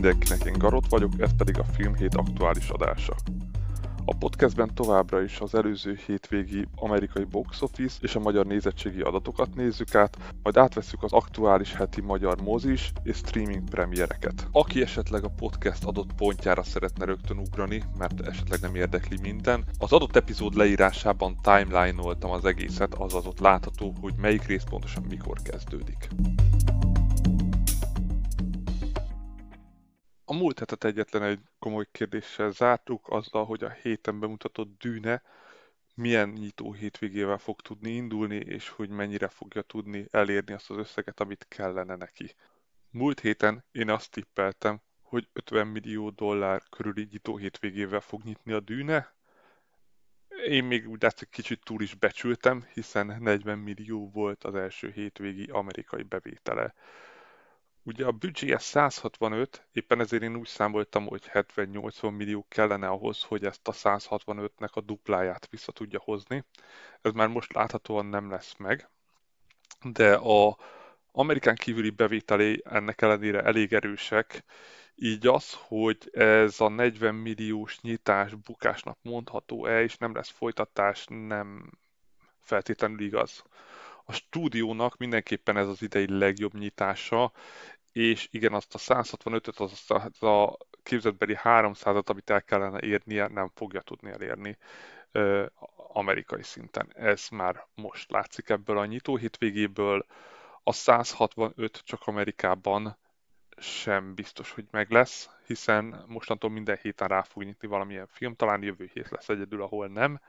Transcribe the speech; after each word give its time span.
mindenkinek, 0.00 0.44
én 0.44 0.58
Garot 0.58 0.88
vagyok, 0.88 1.12
ez 1.18 1.36
pedig 1.36 1.58
a 1.58 1.64
Filmhét 1.64 2.14
aktuális 2.14 2.68
adása. 2.68 3.14
A 4.04 4.16
podcastben 4.16 4.74
továbbra 4.74 5.22
is 5.22 5.40
az 5.40 5.54
előző 5.54 5.98
hétvégi 6.06 6.66
amerikai 6.76 7.24
box 7.24 7.62
office 7.62 7.98
és 8.00 8.14
a 8.14 8.20
magyar 8.20 8.46
nézettségi 8.46 9.00
adatokat 9.00 9.54
nézzük 9.54 9.94
át, 9.94 10.16
majd 10.42 10.56
átveszük 10.56 11.02
az 11.02 11.12
aktuális 11.12 11.74
heti 11.74 12.00
magyar 12.00 12.40
mozis 12.40 12.92
és 13.02 13.16
streaming 13.16 13.68
premiereket. 13.68 14.46
Aki 14.52 14.82
esetleg 14.82 15.24
a 15.24 15.32
podcast 15.36 15.84
adott 15.84 16.12
pontjára 16.12 16.62
szeretne 16.62 17.04
rögtön 17.04 17.38
ugrani, 17.38 17.82
mert 17.98 18.20
esetleg 18.20 18.60
nem 18.60 18.74
érdekli 18.74 19.18
minden, 19.22 19.64
az 19.78 19.92
adott 19.92 20.16
epizód 20.16 20.54
leírásában 20.54 21.36
timeline-oltam 21.42 22.30
az 22.30 22.44
egészet, 22.44 22.94
azaz 22.94 23.26
ott 23.26 23.40
látható, 23.40 23.94
hogy 24.00 24.14
melyik 24.16 24.46
rész 24.46 24.64
pontosan 24.70 25.04
mikor 25.08 25.42
kezdődik. 25.42 26.08
A 30.30 30.34
múlt 30.34 30.58
hetet 30.58 30.84
egyetlen 30.84 31.22
egy 31.22 31.40
komoly 31.58 31.86
kérdéssel 31.92 32.50
zártuk, 32.50 33.08
azzal, 33.08 33.44
hogy 33.44 33.64
a 33.64 33.70
héten 33.70 34.20
bemutatott 34.20 34.78
dűne 34.78 35.22
milyen 35.94 36.28
nyitó 36.28 36.72
hétvégével 36.72 37.38
fog 37.38 37.60
tudni 37.60 37.90
indulni, 37.90 38.36
és 38.36 38.68
hogy 38.68 38.88
mennyire 38.88 39.28
fogja 39.28 39.62
tudni 39.62 40.06
elérni 40.10 40.52
azt 40.52 40.70
az 40.70 40.76
összeget, 40.76 41.20
amit 41.20 41.46
kellene 41.48 41.96
neki. 41.96 42.34
Múlt 42.90 43.20
héten 43.20 43.64
én 43.72 43.90
azt 43.90 44.10
tippeltem, 44.10 44.80
hogy 45.02 45.28
50 45.32 45.66
millió 45.66 46.10
dollár 46.10 46.62
körüli 46.70 47.08
nyitó 47.10 47.36
hétvégével 47.36 48.00
fog 48.00 48.22
nyitni 48.22 48.52
a 48.52 48.60
dűne. 48.60 49.14
Én 50.46 50.64
még 50.64 50.88
úgy 50.88 51.02
látszik 51.02 51.28
kicsit 51.28 51.64
túl 51.64 51.82
is 51.82 51.94
becsültem, 51.94 52.66
hiszen 52.74 53.16
40 53.20 53.58
millió 53.58 54.10
volt 54.10 54.44
az 54.44 54.54
első 54.54 54.90
hétvégi 54.90 55.44
amerikai 55.50 56.02
bevétele. 56.02 56.74
Ugye 57.88 58.06
a 58.06 58.12
büdzséje 58.12 58.58
165, 58.58 59.66
éppen 59.72 60.00
ezért 60.00 60.22
én 60.22 60.36
úgy 60.36 60.46
számoltam, 60.46 61.06
hogy 61.06 61.30
70-80 61.32 62.16
millió 62.16 62.46
kellene 62.48 62.88
ahhoz, 62.88 63.22
hogy 63.22 63.44
ezt 63.44 63.68
a 63.68 63.72
165-nek 63.72 64.72
a 64.72 64.80
dupláját 64.80 65.48
vissza 65.50 65.72
tudja 65.72 66.00
hozni. 66.04 66.44
Ez 67.00 67.12
már 67.12 67.28
most 67.28 67.52
láthatóan 67.52 68.06
nem 68.06 68.30
lesz 68.30 68.54
meg, 68.58 68.88
de 69.82 70.14
a 70.14 70.58
Amerikán 71.12 71.54
kívüli 71.54 71.90
bevételé 71.90 72.62
ennek 72.64 73.02
ellenére 73.02 73.42
elég 73.42 73.72
erősek, 73.72 74.44
így 74.94 75.26
az, 75.26 75.54
hogy 75.60 76.10
ez 76.12 76.60
a 76.60 76.68
40 76.68 77.14
milliós 77.14 77.80
nyitás 77.80 78.34
bukásnak 78.34 78.98
mondható-e, 79.02 79.82
és 79.82 79.96
nem 79.96 80.14
lesz 80.14 80.30
folytatás, 80.30 81.04
nem 81.08 81.70
feltétlenül 82.40 83.00
igaz. 83.00 83.44
A 84.10 84.12
stúdiónak 84.12 84.96
mindenképpen 84.96 85.56
ez 85.56 85.68
az 85.68 85.82
idei 85.82 86.18
legjobb 86.18 86.54
nyitása, 86.54 87.32
és 87.98 88.28
igen, 88.30 88.52
azt 88.52 88.74
a 88.74 88.78
165-öt, 88.78 89.58
az, 89.58 89.84
az 89.88 90.22
a 90.22 90.56
képzetbeli 90.82 91.36
300-at, 91.42 92.06
amit 92.06 92.30
el 92.30 92.42
kellene 92.42 92.80
érnie, 92.80 93.26
nem 93.26 93.50
fogja 93.54 93.80
tudni 93.80 94.10
elérni 94.10 94.56
ö, 95.12 95.46
amerikai 95.92 96.42
szinten. 96.42 96.92
Ez 96.94 97.28
már 97.30 97.66
most 97.74 98.10
látszik 98.10 98.48
ebből 98.48 98.78
a 98.78 98.86
nyitó 98.86 99.16
hétvégéből. 99.16 100.06
A 100.62 100.72
165 100.72 101.82
csak 101.84 102.06
Amerikában 102.06 102.98
sem 103.56 104.14
biztos, 104.14 104.50
hogy 104.50 104.66
meg 104.70 104.90
lesz, 104.90 105.30
hiszen 105.46 106.04
mostantól 106.06 106.50
minden 106.50 106.78
héten 106.82 107.08
rá 107.08 107.22
fog 107.22 107.42
nyitni 107.42 107.68
valamilyen 107.68 108.06
film, 108.06 108.34
talán 108.34 108.62
jövő 108.62 108.90
hét 108.92 109.08
lesz 109.10 109.28
egyedül, 109.28 109.62
ahol 109.62 109.88
nem 109.88 110.20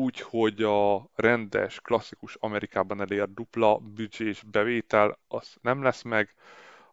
úgy, 0.00 0.20
hogy 0.20 0.62
a 0.62 1.10
rendes, 1.14 1.80
klasszikus 1.80 2.34
Amerikában 2.34 3.00
elért 3.00 3.34
dupla 3.34 3.78
büdzsés 3.78 4.42
bevétel, 4.42 5.18
az 5.28 5.56
nem 5.60 5.82
lesz 5.82 6.02
meg. 6.02 6.34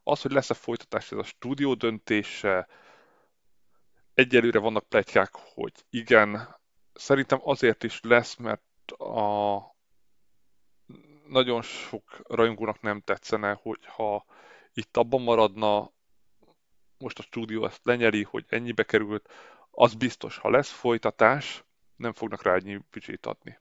Az, 0.03 0.21
hogy 0.21 0.31
lesz-e 0.31 0.53
folytatás, 0.53 1.11
ez 1.11 1.17
a 1.17 1.23
stúdió 1.23 1.73
döntése. 1.73 2.67
Egyelőre 4.13 4.59
vannak 4.59 4.89
pletykák, 4.89 5.29
hogy 5.33 5.73
igen. 5.89 6.55
Szerintem 6.93 7.39
azért 7.43 7.83
is 7.83 7.99
lesz, 8.03 8.35
mert 8.35 8.91
a 8.91 9.75
nagyon 11.27 11.61
sok 11.61 12.19
rajongónak 12.23 12.81
nem 12.81 13.01
tetszene, 13.01 13.59
hogyha 13.61 14.25
itt 14.73 14.97
abban 14.97 15.21
maradna, 15.21 15.91
most 16.97 17.19
a 17.19 17.21
stúdió 17.21 17.65
ezt 17.65 17.85
lenyeli, 17.85 18.23
hogy 18.23 18.45
ennyibe 18.49 18.83
került, 18.83 19.29
az 19.71 19.93
biztos, 19.93 20.37
ha 20.37 20.49
lesz 20.49 20.71
folytatás, 20.71 21.63
nem 21.97 22.13
fognak 22.13 22.43
rá 22.43 22.53
ennyi 22.53 22.79
büdzsét 22.91 23.25
adni. 23.25 23.59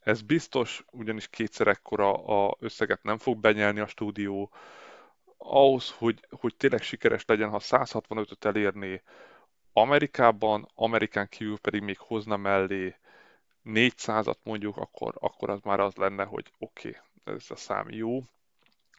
Ez 0.00 0.22
biztos, 0.22 0.84
ugyanis 0.90 1.28
kétszer 1.28 1.66
ekkora 1.66 2.12
a 2.12 2.56
összeget 2.58 3.02
nem 3.02 3.18
fog 3.18 3.38
benyelni 3.38 3.80
a 3.80 3.86
stúdió. 3.86 4.52
Ahhoz, 5.36 5.90
hogy, 5.90 6.26
hogy 6.30 6.56
tényleg 6.56 6.82
sikeres 6.82 7.24
legyen, 7.24 7.50
ha 7.50 7.58
165-öt 7.60 8.44
elérné 8.44 9.02
Amerikában, 9.72 10.68
Amerikán 10.74 11.28
kívül 11.28 11.58
pedig 11.58 11.82
még 11.82 11.98
hozna 11.98 12.36
mellé 12.36 12.96
400-at 13.64 14.42
mondjuk, 14.42 14.76
akkor, 14.76 15.14
akkor 15.20 15.50
az 15.50 15.60
már 15.62 15.80
az 15.80 15.94
lenne, 15.94 16.24
hogy 16.24 16.52
oké, 16.58 16.88
okay, 16.88 17.34
ez 17.34 17.50
a 17.50 17.56
szám 17.56 17.90
jó, 17.90 18.22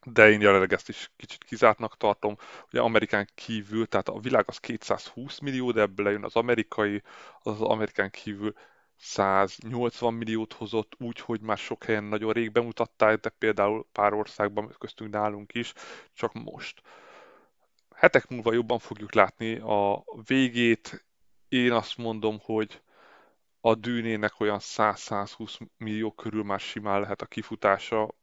de 0.06 0.30
én 0.32 0.42
jelenleg 0.42 0.74
ezt 0.74 0.90
is 0.90 1.12
kicsit 1.16 1.44
kizártnak 1.44 1.98
tartom. 1.98 2.38
Ugye 2.72 2.82
Amerikán 2.82 3.28
kívül, 3.36 3.88
tehát 3.88 4.10
a 4.10 4.20
világ 4.20 4.44
az 4.48 4.58
220 4.58 5.40
millió, 5.40 5.72
de 5.72 5.82
ebből 5.82 6.06
lejön 6.06 6.24
az 6.24 6.36
amerikai, 6.36 7.02
az, 7.42 7.54
az 7.54 7.62
Amerikán 7.62 8.10
kívül 8.10 8.54
180 8.98 10.14
milliót 10.14 10.54
hozott, 10.54 10.94
úgy, 10.98 11.20
hogy 11.20 11.42
már 11.42 11.58
sok 11.58 11.84
helyen 11.84 12.04
nagyon 12.04 12.32
rég 12.34 12.52
bemutatták, 12.52 13.20
de 13.20 13.30
például 13.30 13.88
pár 13.92 14.14
országban, 14.14 14.76
köztünk 14.80 15.12
nálunk 15.12 15.54
is, 15.54 15.74
csak 16.14 16.34
most. 16.34 16.82
Hetek 17.96 18.28
múlva 18.28 18.54
jobban 18.54 18.80
fogjuk 18.80 19.14
látni 19.14 19.56
a 19.58 20.04
végét. 20.26 21.06
Én 21.48 21.72
azt 21.72 21.98
mondom, 21.98 22.40
hogy 22.42 22.82
a 23.62 23.76
dűnének 23.76 24.40
olyan 24.40 24.60
100-120 24.62 25.60
millió 25.78 26.12
körül 26.12 26.44
már 26.44 26.60
simán 26.60 27.02
lehet 27.02 27.22
a 27.22 27.26
kifutása 27.26 28.16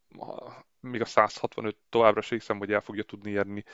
még 0.88 1.00
a 1.00 1.04
165 1.04 1.76
továbbra 1.88 2.20
se 2.20 2.34
hiszem, 2.34 2.58
hogy 2.58 2.72
el 2.72 2.80
fogja 2.80 3.02
tudni 3.02 3.30
érni. 3.30 3.64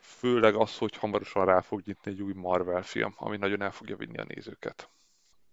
Főleg 0.00 0.54
az, 0.54 0.78
hogy 0.78 0.96
hamarosan 0.96 1.44
rá 1.44 1.60
fog 1.60 1.82
nyitni 1.84 2.10
egy 2.10 2.22
új 2.22 2.32
Marvel 2.32 2.82
film, 2.82 3.14
ami 3.16 3.36
nagyon 3.36 3.62
el 3.62 3.70
fogja 3.70 3.96
vinni 3.96 4.18
a 4.18 4.24
nézőket. 4.28 4.88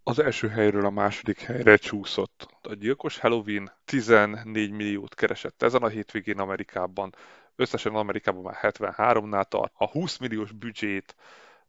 Az 0.03 0.19
első 0.19 0.47
helyről 0.47 0.85
a 0.85 0.89
második 0.89 1.39
helyre 1.39 1.77
csúszott. 1.77 2.47
A 2.61 2.73
gyilkos 2.73 3.17
Halloween 3.19 3.71
14 3.85 4.71
milliót 4.71 5.15
keresett 5.15 5.61
ezen 5.61 5.83
a 5.83 5.87
hétvégén 5.87 6.39
Amerikában. 6.39 7.15
Összesen 7.55 7.95
Amerikában 7.95 8.41
már 8.41 8.57
73-nál 8.61 9.43
tart. 9.43 9.73
A 9.75 9.89
20 9.89 10.17
milliós 10.17 10.51
büdzsét 10.51 11.15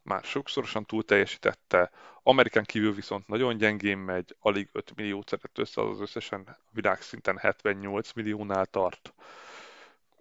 már 0.09 0.23
sokszorosan 0.23 0.85
túl 0.85 1.03
teljesítette, 1.03 1.91
Amerikán 2.23 2.63
kívül 2.63 2.93
viszont 2.93 3.27
nagyon 3.27 3.57
gyengén 3.57 3.97
megy, 3.97 4.35
alig 4.39 4.69
5 4.71 4.95
milliót 4.95 5.29
szedett 5.29 5.57
össze, 5.57 5.81
az 5.81 6.01
összesen 6.01 6.57
világszinten 6.71 7.37
78 7.37 8.13
milliónál 8.13 8.65
tart. 8.65 9.13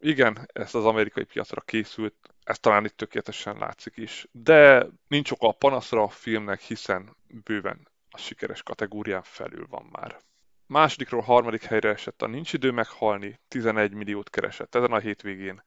Igen, 0.01 0.49
ez 0.53 0.75
az 0.75 0.85
amerikai 0.85 1.25
piacra 1.25 1.61
készült, 1.61 2.15
ez 2.45 2.59
talán 2.59 2.85
itt 2.85 2.97
tökéletesen 2.97 3.59
látszik 3.59 3.97
is, 3.97 4.27
de 4.33 4.87
nincs 5.07 5.31
oka 5.31 5.49
a 5.49 5.53
panaszra 5.53 6.03
a 6.03 6.09
filmnek, 6.09 6.61
hiszen 6.61 7.17
bőven 7.45 7.89
a 8.11 8.19
sikeres 8.19 8.63
kategórián 8.63 9.23
felül 9.23 9.67
van 9.71 9.89
már. 9.93 10.19
Másodikról 10.67 11.21
harmadik 11.21 11.63
helyre 11.63 11.89
esett 11.89 12.23
a 12.23 12.27
Nincs 12.27 12.53
idő 12.53 12.71
meghalni, 12.71 13.39
11 13.49 13.93
milliót 13.93 14.31
keresett 14.31 14.75
ezen 14.75 14.93
a 14.93 14.99
hétvégén. 14.99 15.63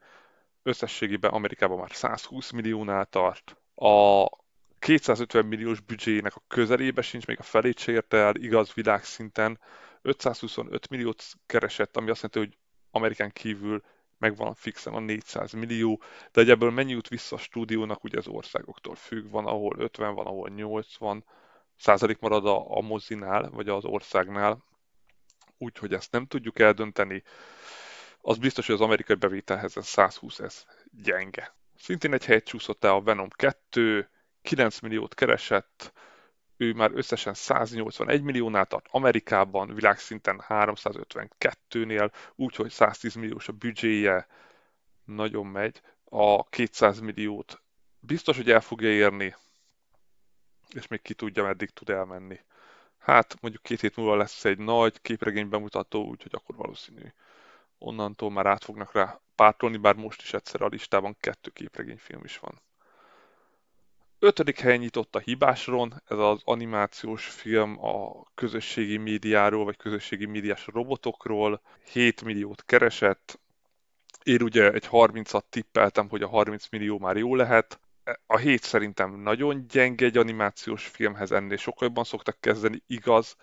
Összességében 0.64 1.32
Amerikában 1.32 1.78
már 1.78 1.92
120 1.92 2.52
milliónál 2.52 3.06
tart 3.06 3.61
a 3.82 4.30
250 4.80 5.46
milliós 5.46 5.80
büdzséjének 5.80 6.36
a 6.36 6.44
közelébe 6.48 7.02
sincs, 7.02 7.26
még 7.26 7.40
a 7.40 7.44
felét 7.44 7.80
se 7.80 7.92
érte 7.92 8.18
el, 8.18 8.36
igaz 8.36 8.74
világszinten. 8.74 9.60
525 10.02 10.90
milliót 10.90 11.24
keresett, 11.46 11.98
ami 11.98 12.10
azt 12.10 12.22
jelenti, 12.22 12.40
hogy 12.40 12.58
Amerikán 12.92 13.32
kívül 13.32 13.84
megvan 14.18 14.54
fixen 14.54 14.94
a 14.94 15.00
400 15.00 15.52
millió, 15.52 16.02
de 16.32 16.42
ebből 16.42 16.72
mennyi 16.72 16.92
jut 16.92 17.08
vissza 17.08 17.36
a 17.36 17.40
stúdiónak, 17.40 18.04
ugye 18.04 18.18
az 18.18 18.28
országoktól 18.28 18.96
függ, 18.96 19.30
van 19.30 19.46
ahol 19.46 19.76
50, 19.78 20.14
van 20.14 20.26
ahol 20.26 20.50
80 20.50 21.24
százalék 21.78 22.20
marad 22.20 22.46
a, 22.46 22.78
a 22.78 22.82
mozinál, 22.82 23.50
vagy 23.50 23.70
az 23.70 23.86
országnál, 23.86 24.64
úgyhogy 25.58 25.94
ezt 25.94 26.12
nem 26.12 26.26
tudjuk 26.26 26.60
eldönteni. 26.60 27.24
Az 28.22 28.38
biztos, 28.38 28.66
hogy 28.66 28.76
az 28.76 28.82
amerikai 28.82 29.16
bevételhez 29.16 29.78
ez 29.78 29.88
120, 29.88 30.40
ez 30.40 30.66
gyenge. 31.04 31.54
Szintén 31.82 32.14
egy 32.14 32.26
helyet 32.26 32.46
csúszott 32.46 32.84
el 32.84 32.92
a 32.92 33.02
Venom 33.02 33.30
2, 33.30 34.10
9 34.42 34.80
milliót 34.80 35.14
keresett, 35.14 35.94
ő 36.58 36.74
már 36.74 36.92
összesen 36.94 37.34
181 37.34 38.22
milliónál 38.22 38.66
tart 38.66 38.86
Amerikában, 38.90 39.74
világszinten 39.74 40.44
352-nél, 40.48 42.12
úgyhogy 42.36 42.72
110 42.72 43.16
milliós 43.16 43.48
a 43.48 43.52
büdzséje, 43.52 44.28
nagyon 45.04 45.46
megy. 45.46 45.82
A 46.04 46.44
200 46.50 47.00
milliót 47.00 47.62
biztos, 48.00 48.38
hogy 48.38 48.52
el 48.52 48.62
fogja 48.62 48.90
érni, 48.90 49.36
és 50.74 50.88
még 50.88 51.02
ki 51.02 51.14
tudja, 51.14 51.44
meddig 51.44 51.70
tud 51.70 51.90
elmenni. 51.90 52.40
Hát 52.98 53.42
mondjuk 53.42 53.64
két 53.64 53.82
hét 53.82 53.96
múlva 53.96 54.16
lesz 54.16 54.46
egy 54.46 54.58
nagy 54.58 55.02
képregény 55.02 55.50
bemutató, 55.50 56.06
úgyhogy 56.06 56.32
akkor 56.34 56.56
valószínű, 56.56 57.14
onnantól 57.82 58.32
már 58.32 58.46
át 58.46 58.64
fognak 58.64 58.94
rá 58.94 59.22
pártolni, 59.36 59.78
bár 59.78 59.96
most 59.96 60.22
is 60.22 60.34
egyszer 60.34 60.62
a 60.62 60.68
listában 60.68 61.18
kettő 61.20 61.50
képregényfilm 61.50 62.24
is 62.24 62.38
van. 62.38 62.62
Ötödik 64.20 64.60
helyen 64.60 64.80
nyitott 64.80 65.16
a 65.16 65.20
Hibásron, 65.20 66.02
ez 66.06 66.18
az 66.18 66.42
animációs 66.44 67.26
film 67.26 67.86
a 67.86 68.24
közösségi 68.36 68.98
médiáról, 68.98 69.64
vagy 69.64 69.78
közösségi 69.78 70.26
médiás 70.26 70.68
robotokról. 70.68 71.62
7 71.92 72.24
milliót 72.24 72.64
keresett. 72.66 73.40
Én 74.24 74.42
ugye 74.42 74.72
egy 74.72 74.88
30-at 74.92 75.42
tippeltem, 75.50 76.10
hogy 76.10 76.22
a 76.22 76.28
30 76.28 76.70
millió 76.70 77.00
már 77.00 77.18
jó 77.18 77.36
lehet. 77.36 77.80
A 78.26 78.38
7 78.38 78.64
szerintem 78.64 79.22
nagyon 79.22 79.68
gyenge 79.68 80.06
egy 80.06 80.18
animációs 80.18 80.86
filmhez, 80.86 81.32
ennél 81.32 81.58
sokkal 81.58 81.88
jobban 81.88 82.04
szoktak 82.04 82.38
kezdeni, 82.40 82.84
igaz, 82.88 83.36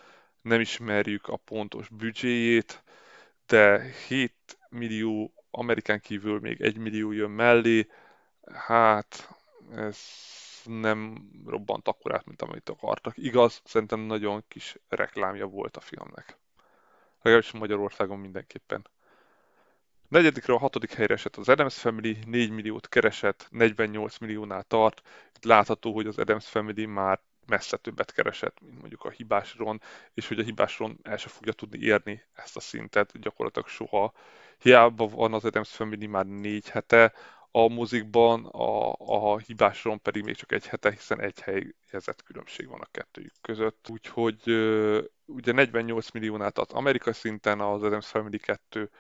nem 0.43 0.61
ismerjük 0.61 1.29
a 1.29 1.37
pontos 1.37 1.89
büdzséjét, 1.89 2.83
de 3.49 3.83
7 4.09 4.59
millió 4.69 5.33
Amerikán 5.51 6.01
kívül 6.01 6.41
még 6.41 6.61
1 6.61 6.77
millió 6.77 7.13
jön 7.13 7.31
mellé, 7.31 7.87
hát 8.53 9.37
ez 9.75 9.99
nem 10.65 11.29
robbant 11.47 11.89
akkorát, 11.89 12.27
mint 12.27 12.43
amit 12.43 12.69
akartak. 12.69 13.17
Igaz, 13.17 13.61
szerintem 13.65 14.01
nagyon 14.01 14.45
kis 14.49 14.77
reklámja 14.89 15.47
volt 15.47 15.77
a 15.77 15.81
filmnek. 15.81 16.37
Legalábbis 17.23 17.53
Magyarországon 17.53 18.19
mindenképpen. 18.19 18.87
Negyedikről 20.09 20.57
a 20.57 20.59
hatodik 20.59 20.93
helyre 20.93 21.15
esett 21.15 21.37
az 21.37 21.49
Adams 21.49 21.79
Family, 21.79 22.19
4 22.27 22.51
milliót 22.51 22.89
keresett, 22.89 23.47
48 23.51 24.19
milliónál 24.19 24.63
tart. 24.63 25.03
Itt 25.37 25.45
látható, 25.45 25.95
hogy 25.95 26.07
az 26.07 26.19
Adams 26.19 26.49
Family 26.49 26.85
már 26.85 27.21
messze 27.49 27.77
többet 27.77 28.13
keresett, 28.13 28.61
mint 28.61 28.79
mondjuk 28.79 29.05
a 29.05 29.11
hibásron, 29.11 29.81
és 30.15 30.29
hogy 30.29 30.39
a 30.39 30.43
hibásron 30.43 30.99
el 31.03 31.17
sem 31.17 31.31
fogja 31.31 31.53
tudni 31.53 31.79
érni 31.79 32.23
ezt 32.35 32.57
a 32.57 32.61
szintet 32.61 33.21
gyakorlatilag 33.21 33.69
soha. 33.69 34.13
Hiába 34.59 35.07
van 35.07 35.33
az 35.33 35.45
Adams 35.45 35.71
Family 35.71 36.07
már 36.07 36.27
négy 36.27 36.69
hete, 36.69 37.13
a 37.51 37.69
mozikban, 37.69 38.45
a, 38.45 38.93
a 38.99 39.39
hibásron 39.39 40.03
pedig 40.03 40.25
még 40.25 40.37
csak 40.37 40.53
egy 40.53 40.67
hete, 40.67 40.91
hiszen 40.91 41.21
egy 41.21 41.41
helyezett 41.41 42.23
különbség 42.23 42.69
van 42.69 42.81
a 42.81 42.89
kettőjük 42.91 43.35
között. 43.41 43.89
Úgyhogy 43.91 44.43
ugye 45.25 45.53
48 45.53 46.11
milliónál 46.11 46.53
az 46.55 46.71
amerikai 46.71 47.13
szinten 47.13 47.61
az 47.61 47.83
Adams 47.83 48.07
Family 48.07 48.39
2 48.39 48.91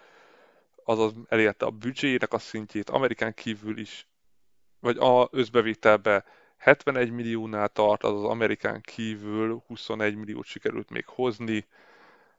azaz 0.84 1.12
elérte 1.28 1.66
a 1.66 1.70
büdzséjének 1.70 2.32
a 2.32 2.38
szintjét, 2.38 2.90
Amerikán 2.90 3.34
kívül 3.34 3.78
is, 3.78 4.08
vagy 4.80 4.96
a 4.96 5.28
összbevételbe 5.30 6.24
71 6.58 7.10
milliónál 7.10 7.68
tart, 7.68 8.02
az 8.02 8.24
Amerikán 8.24 8.80
kívül 8.80 9.62
21 9.66 10.16
milliót 10.16 10.44
sikerült 10.44 10.90
még 10.90 11.06
hozni. 11.06 11.66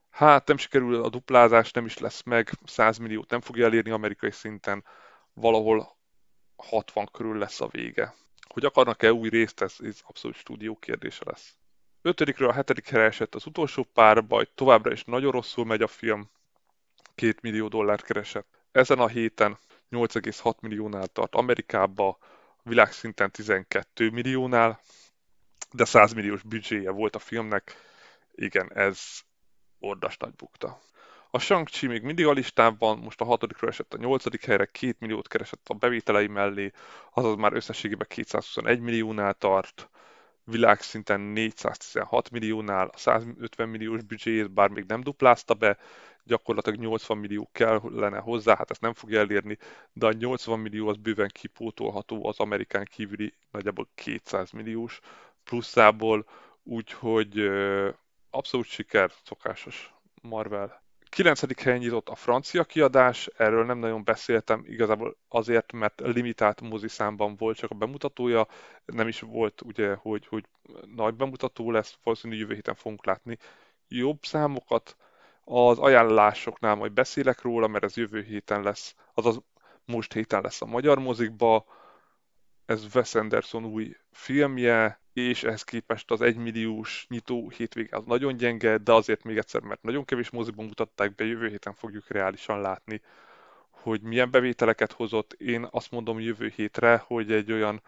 Hát 0.09 0.47
nem 0.47 0.57
sikerül 0.57 1.03
a 1.03 1.09
duplázás, 1.09 1.71
nem 1.71 1.85
is 1.85 1.97
lesz 1.97 2.23
meg, 2.23 2.51
100 2.65 2.97
milliót 2.97 3.29
nem 3.29 3.41
fogja 3.41 3.65
elérni 3.65 3.91
amerikai 3.91 4.31
szinten, 4.31 4.83
valahol 5.33 5.95
60 6.55 7.09
körül 7.11 7.37
lesz 7.37 7.61
a 7.61 7.67
vége. 7.67 8.13
Hogy 8.47 8.65
akarnak-e 8.65 9.13
új 9.13 9.29
részt, 9.29 9.61
ez, 9.61 9.75
ez 9.79 9.99
abszolút 10.07 10.37
stúdió 10.37 10.75
kérdése 10.75 11.23
lesz. 11.25 11.53
Ötödikről 12.01 12.49
a 12.49 12.53
hetedik 12.53 12.89
helyre 12.89 13.05
esett 13.05 13.35
az 13.35 13.45
utolsó 13.45 13.83
párbaj, 13.93 14.47
továbbra 14.55 14.91
is 14.91 15.03
nagyon 15.03 15.31
rosszul 15.31 15.65
megy 15.65 15.81
a 15.81 15.87
film, 15.87 16.29
2 17.15 17.35
millió 17.41 17.67
dollárt 17.67 18.03
keresett. 18.03 18.47
Ezen 18.71 18.99
a 18.99 19.07
héten 19.07 19.57
8,6 19.91 20.59
milliónál 20.59 21.07
tart 21.07 21.35
Amerikába, 21.35 22.17
világszinten 22.63 23.31
12 23.31 24.09
milliónál, 24.09 24.79
de 25.71 25.85
100 25.85 26.13
milliós 26.13 26.41
büdzséje 26.43 26.91
volt 26.91 27.15
a 27.15 27.19
filmnek. 27.19 27.75
Igen, 28.31 28.71
ez 28.73 28.99
ordas 29.79 30.17
nagy 30.17 30.33
bukta. 30.33 30.79
A 31.31 31.39
shang 31.39 31.67
még 31.81 32.01
mindig 32.01 32.25
a 32.25 32.31
listában, 32.31 32.97
most 32.97 33.21
a 33.21 33.25
hatodikra 33.25 33.67
esett 33.67 33.93
a 33.93 33.97
nyolcadik 33.97 34.45
helyre, 34.45 34.65
két 34.65 34.99
milliót 34.99 35.27
keresett 35.27 35.67
a 35.67 35.73
bevételei 35.73 36.27
mellé, 36.27 36.71
azaz 37.13 37.35
már 37.35 37.53
összességében 37.53 38.07
221 38.09 38.79
milliónál 38.79 39.33
tart, 39.33 39.89
világszinten 40.49 41.21
416 41.21 42.29
milliónál, 42.29 42.87
a 42.93 42.97
150 42.97 43.69
milliós 43.69 44.01
büdzséjét 44.03 44.51
bár 44.51 44.69
még 44.69 44.83
nem 44.87 45.01
duplázta 45.01 45.53
be, 45.53 45.77
gyakorlatilag 46.23 46.79
80 46.79 47.17
millió 47.17 47.49
kellene 47.51 48.17
hozzá, 48.17 48.55
hát 48.55 48.71
ezt 48.71 48.81
nem 48.81 48.93
fogja 48.93 49.19
elérni, 49.19 49.57
de 49.93 50.05
a 50.05 50.11
80 50.11 50.59
millió 50.59 50.87
az 50.87 50.97
bőven 50.97 51.29
kipótolható 51.31 52.27
az 52.27 52.39
amerikán 52.39 52.85
kívüli 52.85 53.33
nagyjából 53.51 53.89
200 53.95 54.51
milliós 54.51 54.99
plusszából, 55.43 56.25
úgyhogy 56.63 57.49
abszolút 58.29 58.65
siker, 58.65 59.11
szokásos 59.23 59.93
Marvel. 60.21 60.88
9. 61.09 61.61
helyen 61.61 61.79
nyitott 61.79 62.09
a 62.09 62.15
francia 62.15 62.63
kiadás, 62.63 63.29
erről 63.37 63.65
nem 63.65 63.77
nagyon 63.77 64.03
beszéltem, 64.03 64.63
igazából 64.65 65.17
azért, 65.27 65.71
mert 65.71 66.01
limitált 66.03 66.61
moziszámban 66.61 67.35
volt 67.35 67.57
csak 67.57 67.71
a 67.71 67.75
bemutatója, 67.75 68.47
nem 68.85 69.07
is 69.07 69.19
volt 69.19 69.61
ugye, 69.61 69.93
hogy, 69.95 70.27
hogy 70.27 70.45
nagy 70.95 71.13
bemutató 71.13 71.71
lesz, 71.71 71.97
valószínűleg 72.03 72.41
jövő 72.41 72.53
héten 72.53 72.75
fogunk 72.75 73.05
látni 73.05 73.37
jobb 73.87 74.23
számokat. 74.25 74.95
Az 75.43 75.77
ajánlásoknál 75.77 76.75
majd 76.75 76.91
beszélek 76.91 77.41
róla, 77.41 77.67
mert 77.67 77.83
ez 77.83 77.97
jövő 77.97 78.21
héten 78.21 78.63
lesz, 78.63 78.95
azaz 79.13 79.41
most 79.85 80.13
héten 80.13 80.41
lesz 80.41 80.61
a 80.61 80.65
magyar 80.65 80.99
mozikba, 80.99 81.65
ez 82.69 82.95
Wes 82.95 83.15
Anderson 83.15 83.65
új 83.65 83.95
filmje, 84.11 84.99
és 85.13 85.43
ehhez 85.43 85.63
képest 85.63 86.11
az 86.11 86.21
egymilliós 86.21 87.05
nyitó 87.09 87.49
hétvége 87.49 87.97
az 87.97 88.03
nagyon 88.05 88.37
gyenge, 88.37 88.77
de 88.77 88.93
azért 88.93 89.23
még 89.23 89.37
egyszer, 89.37 89.61
mert 89.61 89.81
nagyon 89.81 90.05
kevés 90.05 90.29
moziban 90.29 90.65
mutatták 90.65 91.15
be, 91.15 91.25
jövő 91.25 91.47
héten 91.47 91.73
fogjuk 91.73 92.07
reálisan 92.07 92.61
látni, 92.61 93.01
hogy 93.69 94.01
milyen 94.01 94.31
bevételeket 94.31 94.91
hozott. 94.91 95.33
Én 95.33 95.67
azt 95.71 95.91
mondom 95.91 96.19
jövő 96.19 96.51
hétre, 96.55 97.03
hogy 97.05 97.31
egy 97.31 97.51
olyan 97.51 97.81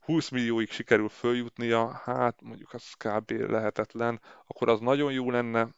20 0.00 0.28
millióig 0.28 0.70
sikerül 0.70 1.08
följutnia, 1.08 2.00
hát 2.04 2.42
mondjuk 2.42 2.72
az 2.72 2.92
kb. 2.92 3.30
lehetetlen, 3.30 4.20
akkor 4.46 4.68
az 4.68 4.80
nagyon 4.80 5.12
jó 5.12 5.30
lenne, 5.30 5.68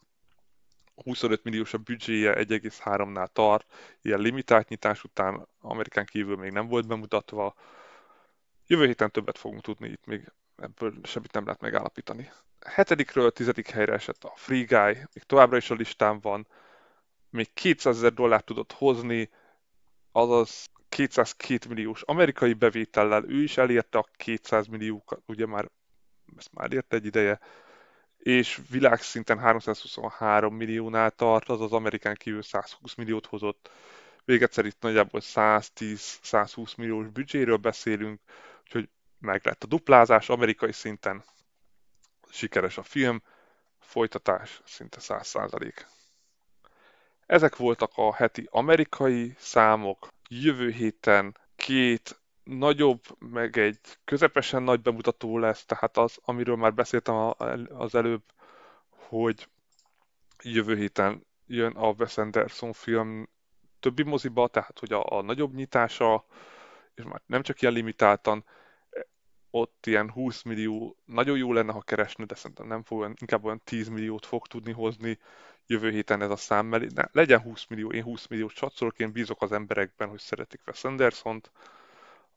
25 1.03 1.43
milliós 1.43 1.73
a 1.73 1.77
büdzséje 1.77 2.33
1,3-nál 2.35 3.27
tart, 3.27 3.65
ilyen 4.01 4.19
limitált 4.19 4.69
nyitás 4.69 5.03
után 5.03 5.47
Amerikán 5.61 6.05
kívül 6.05 6.35
még 6.35 6.51
nem 6.51 6.67
volt 6.67 6.87
bemutatva. 6.87 7.55
Jövő 8.67 8.85
héten 8.85 9.11
többet 9.11 9.37
fogunk 9.37 9.61
tudni 9.61 9.89
itt 9.89 10.05
még 10.05 10.31
ebből 10.55 10.93
semmit 11.03 11.31
nem 11.31 11.45
lehet 11.45 11.61
megállapítani. 11.61 12.31
A 12.59 12.69
hetedikről 12.69 13.25
a 13.25 13.29
tizedik 13.29 13.69
helyre 13.69 13.93
esett 13.93 14.23
a 14.23 14.33
Free 14.35 14.63
Guy, 14.63 14.93
még 14.93 15.23
továbbra 15.25 15.57
is 15.57 15.69
a 15.69 15.73
listán 15.73 16.19
van, 16.19 16.47
még 17.29 17.53
200 17.53 17.97
ezer 17.97 18.13
dollárt 18.13 18.45
tudott 18.45 18.71
hozni, 18.71 19.29
azaz 20.11 20.69
202 20.89 21.67
milliós 21.67 22.01
amerikai 22.01 22.53
bevétellel, 22.53 23.23
ő 23.29 23.43
is 23.43 23.57
elérte 23.57 23.97
a 23.97 24.07
200 24.17 24.67
milliókat, 24.67 25.21
ugye 25.25 25.45
már 25.45 25.69
ezt 26.37 26.53
már 26.53 26.73
érte 26.73 26.95
egy 26.95 27.05
ideje, 27.05 27.39
és 28.17 28.61
világszinten 28.69 29.39
323 29.39 30.55
milliónál 30.55 31.11
tart, 31.11 31.49
az 31.49 31.61
az 31.61 31.71
Amerikán 31.71 32.15
kívül 32.15 32.41
120 32.41 32.95
milliót 32.95 33.25
hozott. 33.25 33.69
Még 34.25 34.41
egyszer 34.41 34.65
itt 34.65 34.81
nagyjából 34.81 35.21
110-120 35.23 36.77
milliós 36.77 37.07
büdzséről 37.07 37.57
beszélünk, 37.57 38.21
úgyhogy 38.67 38.89
meg 39.19 39.45
lett 39.45 39.63
a 39.63 39.67
duplázás 39.67 40.29
amerikai 40.29 40.71
szinten, 40.71 41.23
sikeres 42.29 42.77
a 42.77 42.83
film, 42.83 43.21
folytatás 43.79 44.61
szinte 44.65 44.97
100%. 45.01 45.73
Ezek 47.25 47.55
voltak 47.55 47.91
a 47.95 48.13
heti 48.13 48.47
amerikai 48.51 49.35
számok. 49.37 50.07
Jövő 50.29 50.69
héten 50.69 51.37
két 51.55 52.19
nagyobb, 52.43 53.01
meg 53.19 53.57
egy 53.57 53.79
közepesen 54.05 54.63
nagy 54.63 54.81
bemutató 54.81 55.37
lesz, 55.37 55.65
tehát 55.65 55.97
az, 55.97 56.17
amiről 56.21 56.55
már 56.55 56.73
beszéltem 56.73 57.33
az 57.67 57.95
előbb, 57.95 58.23
hogy 58.89 59.47
jövő 60.43 60.75
héten 60.75 61.25
jön 61.45 61.71
a 61.75 61.87
Wes 61.87 62.17
Anderson 62.17 62.73
film 62.73 63.29
többi 63.79 64.03
moziba, 64.03 64.47
tehát 64.47 64.79
hogy 64.79 64.93
a, 64.93 65.05
a 65.17 65.21
nagyobb 65.21 65.53
nyitása, 65.53 66.25
és 66.97 67.03
már 67.03 67.21
nem 67.25 67.41
csak 67.41 67.61
ilyen 67.61 67.73
limitáltan, 67.73 68.45
ott 69.49 69.85
ilyen 69.85 70.11
20 70.11 70.41
millió, 70.41 70.97
nagyon 71.05 71.37
jó 71.37 71.53
lenne, 71.53 71.71
ha 71.71 71.81
keresne, 71.81 72.25
de 72.25 72.35
szerintem 72.35 72.67
nem 72.67 72.83
fog, 72.83 73.13
inkább 73.19 73.43
olyan 73.45 73.61
10 73.63 73.87
milliót 73.87 74.25
fog 74.25 74.47
tudni 74.47 74.71
hozni 74.71 75.19
jövő 75.65 75.91
héten 75.91 76.21
ez 76.21 76.29
a 76.29 76.35
szám, 76.35 76.65
mert 76.65 76.93
ne, 76.93 77.03
legyen 77.11 77.39
20 77.39 77.65
millió, 77.67 77.91
én 77.91 78.03
20 78.03 78.27
milliót 78.27 78.53
csatszolok, 78.53 78.99
én 78.99 79.11
bízok 79.11 79.41
az 79.41 79.51
emberekben, 79.51 80.09
hogy 80.09 80.19
szeretik 80.19 80.61
Wes 80.65 80.83
anderson. 80.83 81.41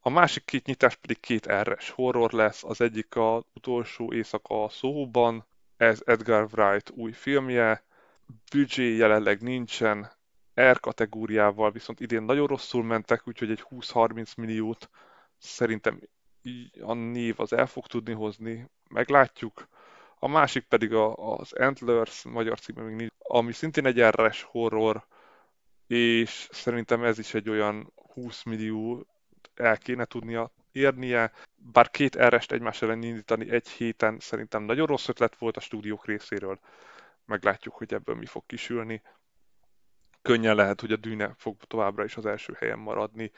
A 0.00 0.10
másik 0.10 0.44
két 0.44 0.66
nyitás 0.66 0.96
pedig 0.96 1.20
két 1.20 1.52
RS 1.52 1.90
horror 1.90 2.32
lesz, 2.32 2.64
az 2.64 2.80
egyik 2.80 3.14
a 3.14 3.44
utolsó 3.54 4.12
éjszaka 4.12 4.64
a 4.64 4.68
szóban, 4.68 5.46
ez 5.76 6.02
Edgar 6.04 6.48
Wright 6.52 6.90
új 6.90 7.12
filmje, 7.12 7.84
büdzsé 8.50 8.96
jelenleg 8.96 9.40
nincsen, 9.42 10.10
R 10.60 10.80
kategóriával 10.80 11.70
viszont 11.70 12.00
idén 12.00 12.22
nagyon 12.22 12.46
rosszul 12.46 12.84
mentek, 12.84 13.28
úgyhogy 13.28 13.50
egy 13.50 13.64
20-30 13.70 14.36
milliót 14.36 14.90
szerintem 15.38 16.00
a 16.80 16.92
név 16.92 17.40
az 17.40 17.52
el 17.52 17.66
fog 17.66 17.86
tudni 17.86 18.12
hozni, 18.12 18.70
meglátjuk. 18.88 19.68
A 20.18 20.28
másik 20.28 20.64
pedig 20.64 20.92
a, 20.94 21.14
az 21.14 21.52
Antlers, 21.52 22.24
magyar 22.24 22.60
címe 22.60 22.82
még 22.82 22.94
nincs, 22.94 23.10
ami 23.18 23.52
szintén 23.52 23.86
egy 23.86 24.02
RS 24.02 24.42
horror, 24.42 25.06
és 25.86 26.48
szerintem 26.50 27.04
ez 27.04 27.18
is 27.18 27.34
egy 27.34 27.48
olyan 27.48 27.92
20 28.12 28.42
millió 28.42 29.06
el 29.54 29.78
kéne 29.78 30.04
tudnia 30.04 30.52
érnie, 30.72 31.32
bár 31.56 31.90
két 31.90 32.16
erest 32.16 32.52
egymás 32.52 32.82
ellen 32.82 33.02
indítani 33.02 33.50
egy 33.50 33.68
héten 33.68 34.18
szerintem 34.18 34.62
nagyon 34.62 34.86
rossz 34.86 35.08
ötlet 35.08 35.36
volt 35.36 35.56
a 35.56 35.60
stúdiók 35.60 36.06
részéről. 36.06 36.58
Meglátjuk, 37.24 37.74
hogy 37.74 37.94
ebből 37.94 38.14
mi 38.14 38.26
fog 38.26 38.46
kisülni. 38.46 39.02
Könnyen 40.22 40.56
lehet, 40.56 40.80
hogy 40.80 40.92
a 40.92 40.96
Dűne 40.96 41.34
fog 41.36 41.56
továbbra 41.64 42.04
is 42.04 42.16
az 42.16 42.26
első 42.26 42.56
helyen 42.58 42.78
maradni 42.78 43.30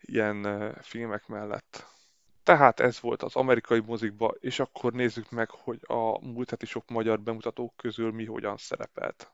ilyen 0.00 0.72
filmek 0.80 1.26
mellett. 1.26 1.86
Tehát 2.42 2.80
ez 2.80 3.00
volt 3.00 3.22
az 3.22 3.36
amerikai 3.36 3.80
mozikba, 3.80 4.34
és 4.40 4.58
akkor 4.58 4.92
nézzük 4.92 5.30
meg, 5.30 5.50
hogy 5.50 5.80
a 5.82 6.26
múlt 6.26 6.50
heti 6.50 6.66
sok 6.66 6.88
magyar 6.88 7.20
bemutatók 7.20 7.76
közül 7.76 8.12
mi 8.12 8.24
hogyan 8.24 8.56
szerepelt. 8.56 9.32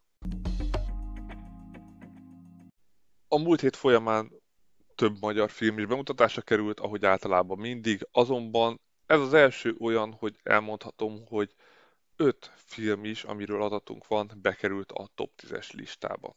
A 3.28 3.38
múlt 3.38 3.60
hét 3.60 3.76
folyamán 3.76 4.32
több 4.94 5.20
magyar 5.20 5.50
film 5.50 5.78
is 5.78 5.86
bemutatásra 5.86 6.42
került, 6.42 6.80
ahogy 6.80 7.04
általában 7.04 7.58
mindig, 7.58 8.08
azonban 8.12 8.80
ez 9.06 9.20
az 9.20 9.34
első 9.34 9.76
olyan, 9.80 10.12
hogy 10.12 10.36
elmondhatom, 10.42 11.26
hogy 11.26 11.54
öt 12.16 12.52
film 12.54 13.04
is, 13.04 13.24
amiről 13.24 13.62
adatunk 13.62 14.06
van, 14.06 14.30
bekerült 14.42 14.92
a 14.92 15.08
top 15.14 15.30
10-es 15.42 15.72
listába. 15.72 16.36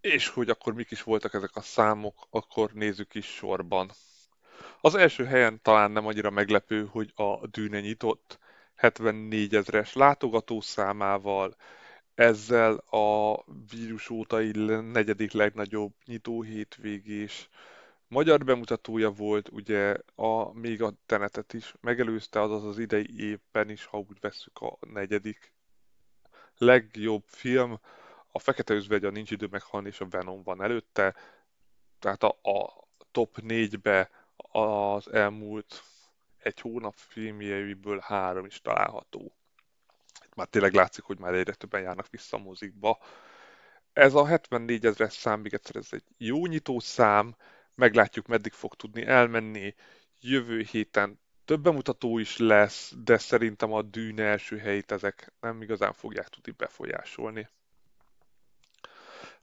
És 0.00 0.28
hogy 0.28 0.48
akkor 0.48 0.74
mik 0.74 0.90
is 0.90 1.02
voltak 1.02 1.34
ezek 1.34 1.56
a 1.56 1.60
számok, 1.60 2.26
akkor 2.30 2.72
nézzük 2.72 3.14
is 3.14 3.26
sorban. 3.26 3.90
Az 4.80 4.94
első 4.94 5.24
helyen 5.24 5.62
talán 5.62 5.90
nem 5.90 6.06
annyira 6.06 6.30
meglepő, 6.30 6.86
hogy 6.86 7.12
a 7.14 7.46
Dűne 7.46 7.80
nyitott 7.80 8.38
74 8.74 9.54
ezres 9.54 9.92
látogatószámával, 9.92 11.56
ezzel 12.14 12.76
a 12.76 13.44
vírus 13.70 14.10
ótai 14.10 14.50
negyedik 14.92 15.32
legnagyobb 15.32 15.92
nyitó 16.04 16.42
hétvégés 16.42 17.48
magyar 18.08 18.44
bemutatója 18.44 19.10
volt, 19.10 19.48
ugye 19.48 19.96
a, 20.14 20.52
még 20.52 20.82
a 20.82 20.92
Tenetet 21.06 21.52
is 21.52 21.74
megelőzte, 21.80 22.40
azaz 22.40 22.64
az 22.64 22.78
idei 22.78 23.08
évben 23.16 23.70
is, 23.70 23.84
ha 23.84 23.98
úgy 23.98 24.20
vesszük 24.20 24.58
a 24.58 24.78
negyedik 24.80 25.52
legjobb 26.56 27.22
film, 27.26 27.80
a 28.38 28.42
Fekete 28.42 28.74
Özvegy, 28.74 29.04
a 29.04 29.10
Nincs 29.10 29.30
idő 29.30 29.46
meghalni 29.50 29.88
és 29.88 30.00
a 30.00 30.08
Venom 30.08 30.42
van 30.42 30.62
előtte, 30.62 31.14
tehát 31.98 32.22
a, 32.22 32.28
a 32.42 32.88
top 33.10 33.36
4-be 33.40 34.10
az 34.36 35.12
elmúlt 35.12 35.82
egy 36.38 36.60
hónap 36.60 36.94
filmjeiből 36.96 37.98
három 37.98 38.44
is 38.44 38.60
található 38.60 39.32
már 40.38 40.46
tényleg 40.46 40.74
látszik, 40.74 41.04
hogy 41.04 41.18
már 41.18 41.34
egyre 41.34 41.54
többen 41.54 41.80
járnak 41.80 42.10
vissza 42.10 42.36
a 42.36 42.40
mozikba. 42.40 42.98
Ez 43.92 44.14
a 44.14 44.26
74 44.26 44.86
ezeres 44.86 45.12
szám, 45.12 45.40
még 45.40 45.54
egyszer 45.54 45.76
ez 45.76 45.88
egy 45.90 46.04
jó 46.16 46.46
nyitó 46.46 46.78
szám, 46.78 47.36
meglátjuk 47.74 48.26
meddig 48.26 48.52
fog 48.52 48.74
tudni 48.74 49.06
elmenni. 49.06 49.74
Jövő 50.20 50.60
héten 50.60 51.20
több 51.44 51.60
bemutató 51.60 52.18
is 52.18 52.36
lesz, 52.36 52.94
de 52.96 53.18
szerintem 53.18 53.72
a 53.72 53.82
dűne 53.82 54.22
első 54.22 54.58
helyét 54.58 54.92
ezek 54.92 55.32
nem 55.40 55.62
igazán 55.62 55.92
fogják 55.92 56.28
tudni 56.28 56.52
befolyásolni. 56.52 57.48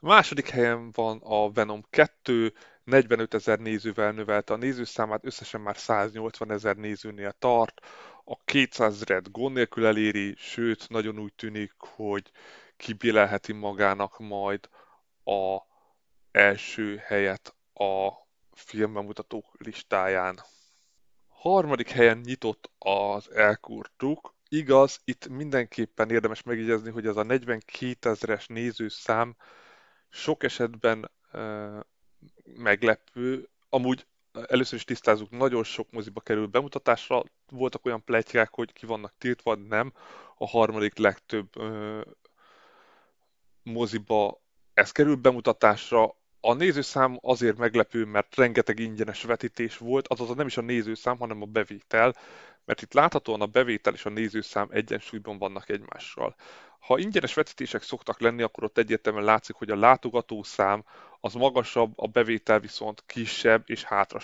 Második 0.06 0.50
helyen 0.50 0.92
van 0.92 1.22
a 1.24 1.52
Venom 1.52 1.84
2, 1.90 2.54
45 2.84 3.34
ezer 3.34 3.60
nézővel 3.60 4.12
növelte 4.12 4.54
a 4.54 4.58
nézőszámát, 4.58 5.26
összesen 5.26 5.62
már 5.62 5.78
180 5.78 6.52
ezer 6.52 6.76
nézőnél 6.76 7.32
tart 7.32 7.82
a 8.24 8.44
200 8.44 9.04
red 9.04 9.28
gond 9.32 9.56
nélkül 9.56 9.86
eléri, 9.86 10.36
sőt, 10.38 10.90
nagyon 10.90 11.20
úgy 11.20 11.34
tűnik, 11.34 11.74
hogy 11.78 12.32
kibélelheti 12.78 13.54
magának 13.54 14.20
majd 14.20 14.70
a 15.24 15.58
első 16.32 16.98
helyet 16.98 17.56
a 17.74 18.10
filmbemutatók 18.52 19.46
listáján. 19.58 20.40
Harmadik 21.28 21.90
helyen 21.90 22.18
nyitott 22.18 22.72
az 22.78 23.32
elkurtuk. 23.32 24.36
Igaz, 24.50 25.00
itt 25.04 25.28
mindenképpen 25.28 26.10
érdemes 26.10 26.44
megjegyezni, 26.44 26.92
hogy 26.92 27.08
ez 27.08 27.16
a 27.16 27.24
42 27.24 28.10
ezeres 28.10 28.48
nézőszám 28.48 29.36
sok 30.10 30.44
esetben 30.44 31.12
meglepő. 32.44 33.50
Amúgy 33.70 34.06
először 34.48 34.78
is 34.78 34.84
tisztázunk, 34.84 35.30
nagyon 35.30 35.64
sok 35.64 35.92
moziba 35.92 36.22
kerül 36.22 36.46
bemutatásra, 36.46 37.24
voltak 37.52 37.86
olyan 37.86 38.04
pletykák, 38.04 38.54
hogy 38.54 38.74
ki 38.74 38.86
vannak 38.86 39.14
tiltva, 39.18 39.56
nem. 39.56 39.94
A 40.38 40.48
harmadik 40.48 40.98
legtöbb 40.98 41.50
moziba 43.64 44.42
ez 44.74 44.92
kerül 44.92 45.16
bemutatásra, 45.16 46.16
a 46.40 46.54
nézőszám 46.54 47.20
azért 47.22 47.58
meglepő, 47.58 48.06
mert 48.06 48.36
rengeteg 48.36 48.80
ingyenes 48.80 49.24
vetítés 49.24 49.78
volt, 49.78 50.08
azaz 50.08 50.36
nem 50.36 50.48
is 50.48 50.58
a 50.58 50.62
nézőszám, 50.62 51.18
hanem 51.18 51.42
a 51.42 51.46
bevétel, 51.46 52.16
mert 52.66 52.82
itt 52.82 52.94
láthatóan 52.94 53.42
a 53.42 53.46
bevétel 53.46 53.94
és 53.94 54.06
a 54.06 54.10
nézőszám 54.10 54.68
egyensúlyban 54.72 55.38
vannak 55.38 55.70
egymással. 55.70 56.36
Ha 56.80 56.98
ingyenes 56.98 57.34
vetítések 57.34 57.82
szoktak 57.82 58.20
lenni, 58.20 58.42
akkor 58.42 58.64
ott 58.64 58.78
egyértelműen 58.78 59.26
látszik, 59.26 59.56
hogy 59.56 59.70
a 59.70 59.76
látogatószám 59.76 60.84
az 61.20 61.34
magasabb, 61.34 61.94
a 61.96 62.08
bevétel 62.08 62.60
viszont 62.60 63.04
kisebb 63.06 63.64
és 63.66 63.84
hátra. 63.84 64.20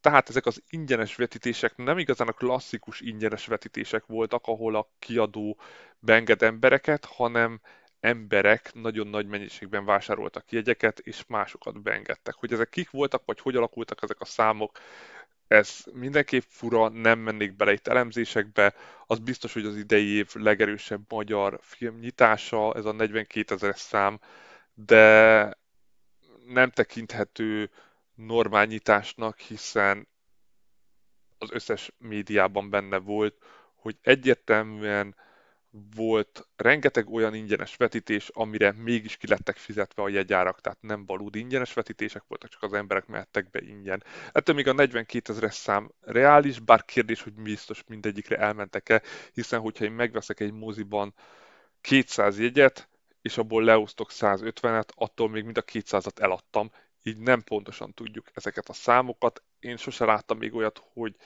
Tehát 0.00 0.28
ezek 0.28 0.46
az 0.46 0.62
ingyenes 0.68 1.16
vetítések 1.16 1.76
nem 1.76 1.98
igazán 1.98 2.28
a 2.28 2.32
klasszikus 2.32 3.00
ingyenes 3.00 3.46
vetítések 3.46 4.06
voltak, 4.06 4.46
ahol 4.46 4.76
a 4.76 4.88
kiadó 4.98 5.58
beenged 5.98 6.42
embereket, 6.42 7.04
hanem 7.04 7.60
emberek 8.00 8.70
nagyon 8.74 9.06
nagy 9.06 9.26
mennyiségben 9.26 9.84
vásároltak 9.84 10.52
jegyeket, 10.52 10.98
és 10.98 11.24
másokat 11.26 11.82
beengedtek. 11.82 12.34
Hogy 12.34 12.52
ezek 12.52 12.68
kik 12.68 12.90
voltak, 12.90 13.22
vagy 13.24 13.40
hogy 13.40 13.56
alakultak 13.56 14.02
ezek 14.02 14.20
a 14.20 14.24
számok, 14.24 14.78
ez 15.48 15.84
mindenképp 15.92 16.42
fura, 16.48 16.88
nem 16.88 17.18
mennék 17.18 17.56
bele 17.56 17.72
itt 17.72 17.86
elemzésekbe. 17.86 18.74
Az 19.06 19.18
biztos, 19.18 19.52
hogy 19.52 19.64
az 19.64 19.76
idei 19.76 20.06
év 20.06 20.34
legerősebb 20.34 21.00
magyar 21.08 21.58
film 21.62 21.98
nyitása, 21.98 22.74
ez 22.74 22.84
a 22.84 22.92
42 22.92 23.54
ezeres 23.54 23.78
szám, 23.78 24.20
de 24.74 25.56
nem 26.46 26.70
tekinthető 26.70 27.70
normál 28.14 28.64
nyitásnak, 28.64 29.38
hiszen 29.38 30.08
az 31.38 31.50
összes 31.50 31.92
médiában 31.98 32.70
benne 32.70 32.98
volt, 32.98 33.36
hogy 33.74 33.98
egyértelműen 34.02 35.16
volt 35.94 36.48
rengeteg 36.56 37.10
olyan 37.10 37.34
ingyenes 37.34 37.76
vetítés, 37.76 38.28
amire 38.32 38.72
mégis 38.72 39.16
ki 39.16 39.26
lettek 39.26 39.56
fizetve 39.56 40.02
a 40.02 40.08
jegyárak, 40.08 40.60
tehát 40.60 40.82
nem 40.82 41.06
valódi 41.06 41.38
ingyenes 41.38 41.72
vetítések 41.72 42.22
voltak, 42.28 42.50
csak 42.50 42.62
az 42.62 42.72
emberek 42.72 43.06
mehettek 43.06 43.50
be 43.50 43.60
ingyen. 43.60 44.04
Ettől 44.32 44.54
még 44.54 44.68
a 44.68 44.72
42 44.72 45.32
ezeres 45.32 45.54
szám 45.54 45.90
reális, 46.00 46.60
bár 46.60 46.84
kérdés, 46.84 47.22
hogy 47.22 47.32
biztos 47.32 47.84
mindegyikre 47.86 48.36
elmentek-e, 48.36 49.02
hiszen 49.32 49.60
hogyha 49.60 49.84
én 49.84 49.92
megveszek 49.92 50.40
egy 50.40 50.52
moziban 50.52 51.14
200 51.80 52.38
jegyet, 52.38 52.88
és 53.22 53.38
abból 53.38 53.64
leosztok 53.64 54.10
150-et, 54.12 54.88
attól 54.94 55.28
még 55.28 55.44
mind 55.44 55.58
a 55.58 55.62
200-at 55.62 56.18
eladtam, 56.18 56.70
így 57.02 57.18
nem 57.18 57.42
pontosan 57.42 57.94
tudjuk 57.94 58.26
ezeket 58.34 58.68
a 58.68 58.72
számokat. 58.72 59.42
Én 59.58 59.76
sose 59.76 60.04
láttam 60.04 60.38
még 60.38 60.54
olyat, 60.54 60.82
hogy 60.92 61.16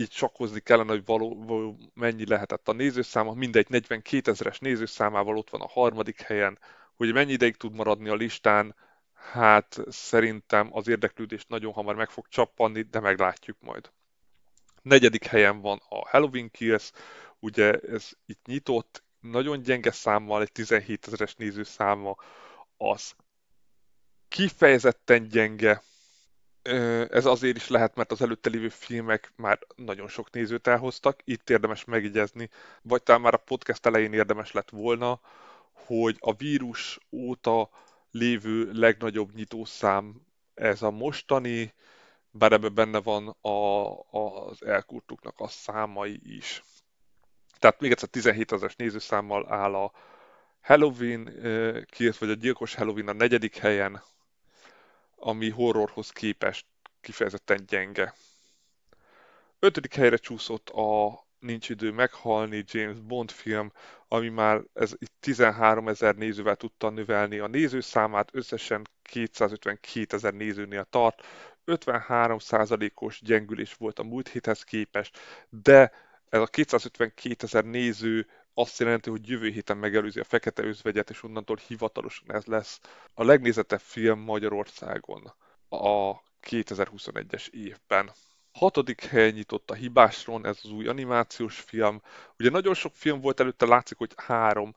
így 0.00 0.12
sakkozni 0.12 0.60
kellene, 0.60 0.90
hogy 0.90 1.04
való, 1.04 1.44
való 1.44 1.78
mennyi 1.94 2.26
lehetett 2.26 2.68
a 2.68 2.72
nézőszáma. 2.72 3.32
Mindegy 3.32 3.68
42 3.68 4.30
ezeres 4.30 4.58
nézőszámával 4.58 5.36
ott 5.36 5.50
van 5.50 5.60
a 5.60 5.68
harmadik 5.68 6.20
helyen, 6.20 6.58
hogy 6.96 7.12
mennyi 7.12 7.32
ideig 7.32 7.56
tud 7.56 7.74
maradni 7.74 8.08
a 8.08 8.14
listán, 8.14 8.74
hát 9.14 9.80
szerintem 9.88 10.68
az 10.72 10.88
érdeklődés 10.88 11.44
nagyon 11.46 11.72
hamar 11.72 11.94
meg 11.94 12.10
fog 12.10 12.28
csappanni, 12.28 12.82
de 12.82 13.00
meglátjuk 13.00 13.56
majd. 13.60 13.90
Negyedik 14.82 15.24
helyen 15.24 15.60
van 15.60 15.80
a 15.88 16.08
Halloween 16.08 16.50
Kills, 16.50 16.90
ugye 17.38 17.72
ez 17.72 18.10
itt 18.26 18.46
nyitott, 18.46 19.04
nagyon 19.20 19.62
gyenge 19.62 19.90
számmal, 19.90 20.42
egy 20.42 20.52
17 20.52 21.06
ezeres 21.06 21.34
nézőszáma, 21.34 22.16
az 22.76 23.14
kifejezetten 24.28 25.28
gyenge, 25.28 25.82
ez 27.10 27.26
azért 27.26 27.56
is 27.56 27.68
lehet, 27.68 27.94
mert 27.94 28.12
az 28.12 28.22
előtte 28.22 28.50
lévő 28.50 28.68
filmek 28.68 29.32
már 29.36 29.58
nagyon 29.76 30.08
sok 30.08 30.30
nézőt 30.30 30.66
elhoztak, 30.66 31.20
itt 31.24 31.50
érdemes 31.50 31.84
megjegyezni, 31.84 32.50
vagy 32.82 33.02
talán 33.02 33.20
már 33.20 33.34
a 33.34 33.42
podcast 33.44 33.86
elején 33.86 34.12
érdemes 34.12 34.52
lett 34.52 34.70
volna, 34.70 35.20
hogy 35.72 36.16
a 36.20 36.34
vírus 36.34 36.98
óta 37.10 37.70
lévő 38.10 38.70
legnagyobb 38.72 39.34
nyitószám 39.34 40.26
ez 40.54 40.82
a 40.82 40.90
mostani, 40.90 41.72
bár 42.30 42.52
ebben 42.52 42.74
benne 42.74 43.00
van 43.00 43.28
a, 43.28 43.90
az 44.10 44.64
elkurtuknak 44.64 45.40
a 45.40 45.48
számai 45.48 46.20
is. 46.24 46.62
Tehát 47.58 47.80
még 47.80 47.90
egyszer 47.90 48.08
17 48.08 48.52
ezeres 48.52 48.76
nézőszámmal 48.76 49.52
áll 49.52 49.74
a 49.74 49.92
Halloween, 50.60 51.24
kiért 51.90 52.18
vagy 52.18 52.30
a 52.30 52.34
gyilkos 52.34 52.74
Halloween 52.74 53.08
a 53.08 53.12
negyedik 53.12 53.56
helyen, 53.56 54.02
ami 55.20 55.50
horrorhoz 55.50 56.10
képest 56.10 56.66
kifejezetten 57.00 57.64
gyenge. 57.66 58.14
Ötödik 59.58 59.94
helyre 59.94 60.16
csúszott 60.16 60.68
a 60.68 61.20
Nincs 61.38 61.68
idő 61.68 61.92
meghalni, 61.92 62.64
James 62.66 63.00
Bond 63.00 63.30
film, 63.30 63.72
ami 64.08 64.28
már 64.28 64.62
ez 64.74 64.92
13 65.20 65.88
ezer 65.88 66.14
nézővel 66.14 66.56
tudta 66.56 66.90
növelni 66.90 67.38
a 67.38 67.46
nézőszámát, 67.46 68.28
összesen 68.32 68.86
252 69.02 70.16
ezer 70.16 70.34
nézőnél 70.34 70.84
tart, 70.84 71.26
53%-os 71.66 73.20
gyengülés 73.22 73.74
volt 73.74 73.98
a 73.98 74.02
múlt 74.02 74.28
héthez 74.28 74.62
képest, 74.62 75.18
de 75.48 75.92
ez 76.28 76.40
a 76.40 76.46
252 76.46 77.44
ezer 77.44 77.64
néző 77.64 78.26
azt 78.54 78.78
jelenti, 78.78 79.10
hogy 79.10 79.28
jövő 79.28 79.48
héten 79.48 79.76
megelőzi 79.76 80.20
a 80.20 80.24
Fekete 80.24 80.62
Özvegyet, 80.62 81.10
és 81.10 81.22
onnantól 81.22 81.58
hivatalosan 81.66 82.34
ez 82.34 82.44
lesz 82.44 82.80
a 83.14 83.24
legnézettebb 83.24 83.80
film 83.80 84.18
Magyarországon 84.18 85.34
a 85.68 86.14
2021-es 86.42 87.48
évben. 87.48 88.10
Hatodik 88.52 89.04
helyen 89.04 89.32
nyitott 89.32 89.70
a 89.70 89.74
Hibásron, 89.74 90.46
ez 90.46 90.58
az 90.62 90.70
új 90.70 90.86
animációs 90.86 91.60
film. 91.60 92.02
Ugye 92.38 92.50
nagyon 92.50 92.74
sok 92.74 92.92
film 92.94 93.20
volt 93.20 93.40
előtte, 93.40 93.66
látszik, 93.66 93.98
hogy 93.98 94.12
három 94.16 94.74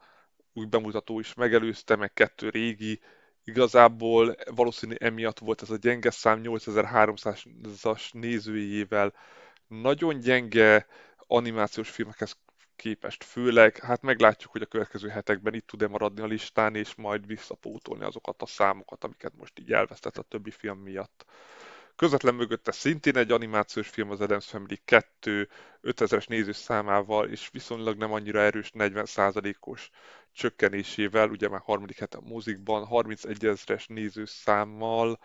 új 0.53 0.65
bemutató 0.65 1.20
is 1.20 1.34
megelőzte, 1.34 1.96
meg 1.96 2.13
kettő 2.13 2.50
régi. 2.50 3.01
Igazából 3.44 4.36
valószínű 4.46 4.96
emiatt 4.98 5.39
volt 5.39 5.62
ez 5.62 5.70
a 5.70 5.77
gyenge 5.77 6.12
szám 6.12 6.42
8300-as 6.44 8.13
nézőjével. 8.13 9.13
Nagyon 9.68 10.20
gyenge 10.20 10.88
animációs 11.18 11.89
filmekhez 11.89 12.38
képest 12.75 13.24
főleg, 13.24 13.77
hát 13.77 14.01
meglátjuk, 14.01 14.51
hogy 14.51 14.62
a 14.62 14.65
következő 14.65 15.08
hetekben 15.08 15.53
itt 15.53 15.68
tud-e 15.68 15.88
maradni 15.88 16.22
a 16.22 16.25
listán, 16.25 16.75
és 16.75 16.96
majd 16.96 17.27
visszapótolni 17.27 18.03
azokat 18.03 18.42
a 18.42 18.46
számokat, 18.46 19.03
amiket 19.03 19.34
most 19.38 19.60
így 19.60 19.72
elvesztett 19.72 20.18
a 20.18 20.22
többi 20.22 20.51
film 20.51 20.80
miatt. 20.80 21.25
Közvetlen 21.96 22.36
mögötte 22.36 22.72
szintén 22.72 23.18
egy 23.18 23.32
animációs 23.32 23.89
film 23.89 24.12
az 24.12 24.22
Adams 24.22 24.46
Family 24.46 24.82
2 24.86 25.50
5000-es 25.84 26.27
nézőszámával, 26.27 27.30
és 27.30 27.50
viszonylag 27.51 27.98
nem 27.98 28.12
annyira 28.12 28.39
erős 28.39 28.72
40%-os 28.74 29.89
csökkenésével, 30.32 31.30
ugye 31.30 31.50
már 31.50 31.62
harmadik 31.63 32.00
hete 32.00 32.18
a 32.18 32.22
mozikban, 32.22 32.86
31 32.86 33.46
ezeres 33.46 33.88
nézőszámmal, 33.88 35.20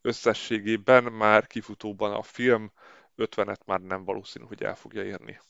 összességében 0.00 1.04
már 1.04 1.46
kifutóban 1.46 2.12
a 2.12 2.22
film 2.22 2.72
50-et 3.16 3.64
már 3.64 3.80
nem 3.80 4.04
valószínű, 4.04 4.44
hogy 4.44 4.62
el 4.62 4.76
fogja 4.76 5.04
érni. 5.04 5.40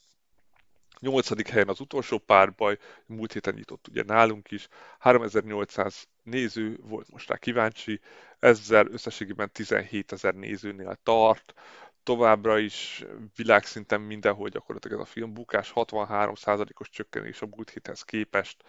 Nyolcadik 1.00 1.48
helyen 1.48 1.68
az 1.68 1.80
utolsó 1.80 2.18
párbaj, 2.18 2.78
múlt 3.06 3.32
héten 3.32 3.54
nyitott 3.54 3.88
ugye 3.88 4.02
nálunk 4.02 4.50
is, 4.50 4.68
3800 4.98 6.08
néző 6.22 6.78
volt 6.82 7.10
most 7.10 7.28
rá 7.28 7.36
kíváncsi, 7.36 8.00
ezzel 8.38 8.86
összességében 8.86 9.50
17 9.52 10.12
ezer 10.12 10.34
nézőnél 10.34 10.98
tart, 11.02 11.54
továbbra 12.02 12.58
is 12.58 13.04
világszinten 13.36 14.00
mindenhol 14.00 14.48
gyakorlatilag 14.48 15.00
ez 15.00 15.06
a 15.06 15.10
film 15.10 15.32
bukás, 15.32 15.72
63%-os 15.74 16.88
csökkenés 16.88 17.42
a 17.42 17.46
múlt 17.46 17.70
héthez 17.70 18.02
képest, 18.02 18.62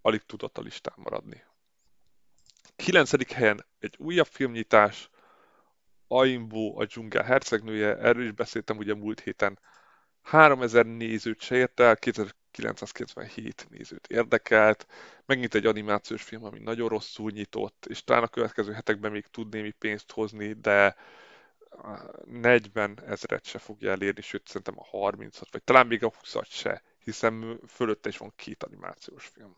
alig 0.00 0.22
tudott 0.26 0.58
a 0.58 0.62
listán 0.62 0.94
maradni. 0.96 1.44
9. 2.76 3.32
helyen 3.32 3.66
egy 3.78 3.94
újabb 3.98 4.26
filmnyitás, 4.26 5.10
Aimbo, 6.06 6.80
a 6.80 6.84
dzsungel 6.84 7.22
hercegnője, 7.22 7.96
erről 7.96 8.24
is 8.24 8.32
beszéltem 8.32 8.76
ugye 8.76 8.94
múlt 8.94 9.20
héten, 9.20 9.58
3000 10.22 10.86
nézőt 10.86 11.40
se 11.40 11.54
ért 11.54 11.80
el, 11.80 11.96
2997 11.96 13.66
nézőt 13.70 14.06
érdekelt, 14.06 14.86
megint 15.26 15.54
egy 15.54 15.66
animációs 15.66 16.22
film, 16.22 16.44
ami 16.44 16.58
nagyon 16.58 16.88
rosszul 16.88 17.30
nyitott, 17.30 17.86
és 17.88 18.04
talán 18.04 18.22
a 18.22 18.28
következő 18.28 18.72
hetekben 18.72 19.10
még 19.10 19.26
tud 19.26 19.48
némi 19.48 19.70
pénzt 19.70 20.12
hozni, 20.12 20.52
de 20.52 20.96
40 22.24 22.98
ezeret 23.06 23.44
se 23.44 23.58
fogja 23.58 23.90
elérni, 23.90 24.22
sőt 24.22 24.46
szerintem 24.46 24.78
a 24.78 25.10
30-at, 25.10 25.48
vagy 25.50 25.62
talán 25.62 25.86
még 25.86 26.04
a 26.04 26.10
20-at 26.10 26.48
se, 26.48 26.82
hiszen 27.04 27.60
fölötte 27.68 28.08
is 28.08 28.16
van 28.16 28.32
két 28.36 28.62
animációs 28.62 29.26
film. 29.26 29.56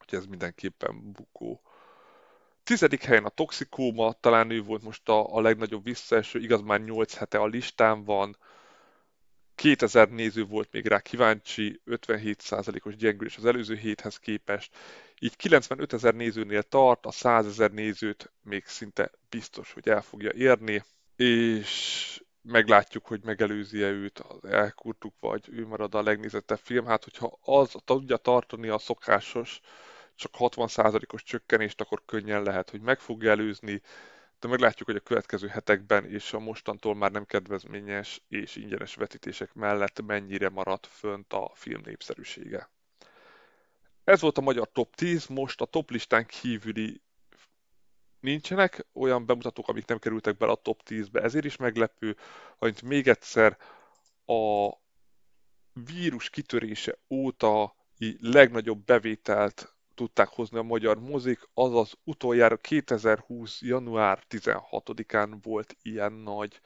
Úgyhogy 0.00 0.18
ez 0.18 0.26
mindenképpen 0.26 1.12
bukó. 1.12 1.60
Tizedik 2.62 3.02
helyen 3.02 3.24
a 3.24 3.28
Toxikóma, 3.28 4.12
talán 4.12 4.50
ő 4.50 4.62
volt 4.62 4.82
most 4.82 5.08
a, 5.08 5.34
a 5.34 5.40
legnagyobb 5.40 5.84
visszaeső, 5.84 6.38
igaz 6.38 6.60
már 6.60 6.80
8 6.80 7.14
hete 7.14 7.38
a 7.38 7.46
listán 7.46 8.04
van, 8.04 8.36
2000 9.54 10.08
néző 10.10 10.44
volt 10.44 10.68
még 10.72 10.86
rá 10.86 11.00
kíváncsi, 11.00 11.80
57%-os 11.86 12.96
gyengülés 12.96 13.36
az 13.36 13.44
előző 13.44 13.74
héthez 13.74 14.16
képest, 14.16 14.76
így 15.18 15.36
95 15.36 15.92
ezer 15.92 16.14
nézőnél 16.14 16.62
tart, 16.62 17.06
a 17.06 17.10
100 17.10 17.46
ezer 17.46 17.70
nézőt 17.70 18.32
még 18.42 18.64
szinte 18.66 19.10
biztos, 19.28 19.72
hogy 19.72 19.88
el 19.88 20.02
fogja 20.02 20.32
érni, 20.32 20.82
és 21.16 22.22
meglátjuk, 22.42 23.06
hogy 23.06 23.20
megelőzi-e 23.24 23.88
őt, 23.88 24.24
elkurtuk, 24.42 25.14
vagy 25.20 25.48
ő 25.52 25.66
marad 25.66 25.94
a 25.94 26.02
legnézettebb 26.02 26.58
film. 26.58 26.86
Hát, 26.86 27.04
hogyha 27.04 27.38
az 27.40 27.74
tudja 27.84 28.16
tartani 28.16 28.68
a 28.68 28.78
szokásos, 28.78 29.60
csak 30.14 30.32
60%-os 30.38 31.22
csökkenést, 31.22 31.80
akkor 31.80 32.02
könnyen 32.06 32.42
lehet, 32.42 32.70
hogy 32.70 32.80
meg 32.80 33.00
fogja 33.00 33.30
előzni, 33.30 33.82
de 34.44 34.50
meglátjuk, 34.50 34.88
hogy 34.88 34.96
a 34.96 35.00
következő 35.00 35.48
hetekben 35.48 36.04
és 36.04 36.32
a 36.32 36.38
mostantól 36.38 36.94
már 36.94 37.10
nem 37.10 37.24
kedvezményes 37.24 38.22
és 38.28 38.56
ingyenes 38.56 38.94
vetítések 38.94 39.54
mellett 39.54 40.02
mennyire 40.06 40.48
maradt 40.48 40.86
fönt 40.86 41.32
a 41.32 41.50
film 41.54 41.80
népszerűsége. 41.84 42.70
Ez 44.04 44.20
volt 44.20 44.38
a 44.38 44.40
magyar 44.40 44.70
top 44.72 44.94
10, 44.94 45.26
most 45.26 45.60
a 45.60 45.64
top 45.64 45.90
listán 45.90 46.26
kívüli 46.26 47.02
nincsenek 48.20 48.86
olyan 48.92 49.26
bemutatók, 49.26 49.68
amik 49.68 49.86
nem 49.86 49.98
kerültek 49.98 50.36
bele 50.36 50.52
a 50.52 50.62
top 50.62 50.82
10-be, 50.84 51.22
ezért 51.22 51.44
is 51.44 51.56
meglepő, 51.56 52.16
hogy 52.56 52.82
még 52.82 53.08
egyszer 53.08 53.58
a 54.26 54.68
vírus 55.72 56.30
kitörése 56.30 56.98
óta 57.10 57.74
legnagyobb 58.20 58.84
bevételt 58.84 59.73
tudták 59.94 60.28
hozni 60.28 60.58
a 60.58 60.62
magyar 60.62 61.00
mozik, 61.00 61.48
azaz 61.54 61.92
utoljára 62.04 62.56
2020. 62.56 63.62
január 63.62 64.22
16-án 64.30 65.38
volt 65.42 65.76
ilyen 65.82 66.12
nagy, 66.12 66.60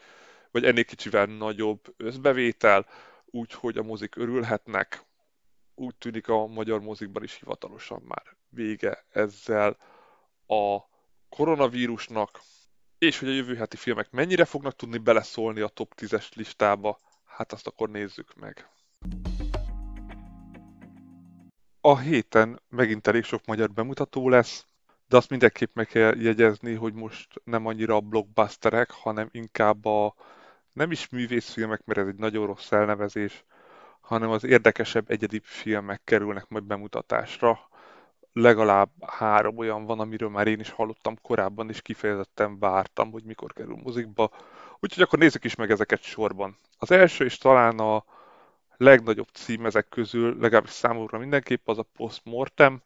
vagy 0.50 0.64
ennél 0.64 0.84
kicsivel 0.84 1.26
nagyobb 1.26 1.94
összbevétel, 1.96 2.86
úgyhogy 3.24 3.78
a 3.78 3.82
mozik 3.82 4.16
örülhetnek. 4.16 5.06
Úgy 5.74 5.96
tűnik 5.96 6.28
a 6.28 6.46
magyar 6.46 6.80
mozikban 6.80 7.22
is 7.22 7.34
hivatalosan 7.38 8.02
már 8.08 8.36
vége 8.48 9.04
ezzel 9.10 9.76
a 10.46 10.78
koronavírusnak, 11.28 12.40
és 12.98 13.18
hogy 13.18 13.28
a 13.28 13.32
jövő 13.32 13.54
heti 13.54 13.76
filmek 13.76 14.10
mennyire 14.10 14.44
fognak 14.44 14.76
tudni 14.76 14.98
beleszólni 14.98 15.60
a 15.60 15.68
top 15.68 15.92
10-es 15.96 16.34
listába, 16.34 16.98
hát 17.24 17.52
azt 17.52 17.66
akkor 17.66 17.90
nézzük 17.90 18.34
meg. 18.34 18.68
A 21.80 21.98
héten 21.98 22.62
megint 22.68 23.06
elég 23.06 23.24
sok 23.24 23.44
magyar 23.46 23.70
bemutató 23.70 24.28
lesz, 24.28 24.66
de 25.08 25.16
azt 25.16 25.30
mindenképp 25.30 25.74
meg 25.74 25.86
kell 25.86 26.16
jegyezni, 26.16 26.74
hogy 26.74 26.94
most 26.94 27.28
nem 27.44 27.66
annyira 27.66 27.94
a 27.94 28.00
blockbusterek, 28.00 28.90
hanem 28.90 29.28
inkább 29.32 29.84
a 29.84 30.14
nem 30.72 30.90
is 30.90 31.08
művészfilmek, 31.08 31.84
mert 31.84 31.98
ez 31.98 32.06
egy 32.06 32.18
nagyon 32.18 32.46
rossz 32.46 32.72
elnevezés, 32.72 33.44
hanem 34.00 34.30
az 34.30 34.44
érdekesebb 34.44 35.10
egyedi 35.10 35.40
filmek 35.44 36.00
kerülnek 36.04 36.48
majd 36.48 36.64
bemutatásra. 36.64 37.58
Legalább 38.32 38.90
három 39.06 39.58
olyan 39.58 39.84
van, 39.84 40.00
amiről 40.00 40.28
már 40.28 40.46
én 40.46 40.60
is 40.60 40.70
hallottam 40.70 41.20
korábban, 41.22 41.68
és 41.68 41.82
kifejezetten 41.82 42.58
vártam, 42.58 43.10
hogy 43.10 43.24
mikor 43.24 43.52
kerül 43.52 43.78
mozikba. 43.82 44.30
Úgyhogy 44.80 45.02
akkor 45.02 45.18
nézzük 45.18 45.44
is 45.44 45.54
meg 45.54 45.70
ezeket 45.70 46.02
sorban. 46.02 46.58
Az 46.78 46.90
első 46.90 47.24
és 47.24 47.38
talán 47.38 47.78
a 47.78 48.04
legnagyobb 48.78 49.28
cím 49.32 49.66
ezek 49.66 49.88
közül, 49.88 50.36
legalábbis 50.40 50.70
számomra 50.70 51.18
mindenképp 51.18 51.68
az 51.68 51.78
a 51.78 51.86
Postmortem. 51.96 52.82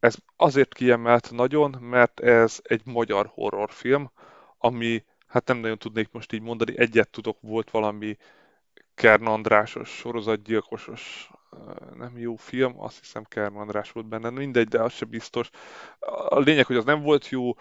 Ez 0.00 0.16
azért 0.36 0.74
kiemelt 0.74 1.30
nagyon, 1.30 1.76
mert 1.80 2.20
ez 2.20 2.60
egy 2.62 2.82
magyar 2.84 3.30
horrorfilm, 3.34 4.10
ami, 4.58 5.04
hát 5.26 5.46
nem 5.46 5.58
nagyon 5.58 5.78
tudnék 5.78 6.08
most 6.12 6.32
így 6.32 6.42
mondani, 6.42 6.78
egyet 6.78 7.10
tudok, 7.10 7.38
volt 7.40 7.70
valami 7.70 8.16
Kern 8.94 9.26
Andrásos, 9.26 9.88
sorozatgyilkosos, 9.88 11.30
nem 11.96 12.18
jó 12.18 12.36
film, 12.36 12.80
azt 12.80 12.98
hiszem 12.98 13.24
Kern 13.24 13.56
András 13.56 13.92
volt 13.92 14.06
benne, 14.06 14.30
mindegy, 14.30 14.68
de 14.68 14.82
az 14.82 14.92
sem 14.92 15.08
biztos. 15.08 15.50
A 16.28 16.38
lényeg, 16.38 16.66
hogy 16.66 16.76
az 16.76 16.84
nem 16.84 17.02
volt 17.02 17.28
jó, 17.28 17.52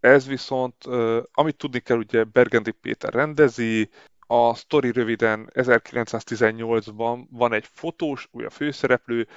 ez 0.00 0.26
viszont, 0.26 0.84
amit 1.32 1.56
tudni 1.56 1.80
kell, 1.80 1.96
ugye 1.98 2.24
Bergendi 2.24 2.70
Péter 2.70 3.12
rendezi, 3.12 3.90
a 4.26 4.54
sztori 4.54 4.92
röviden 4.92 5.50
1918-ban 5.54 7.24
van 7.30 7.52
egy 7.52 7.66
fotós, 7.72 8.28
vagy 8.32 8.44
a 8.44 8.50
főszereplő, 8.50 9.28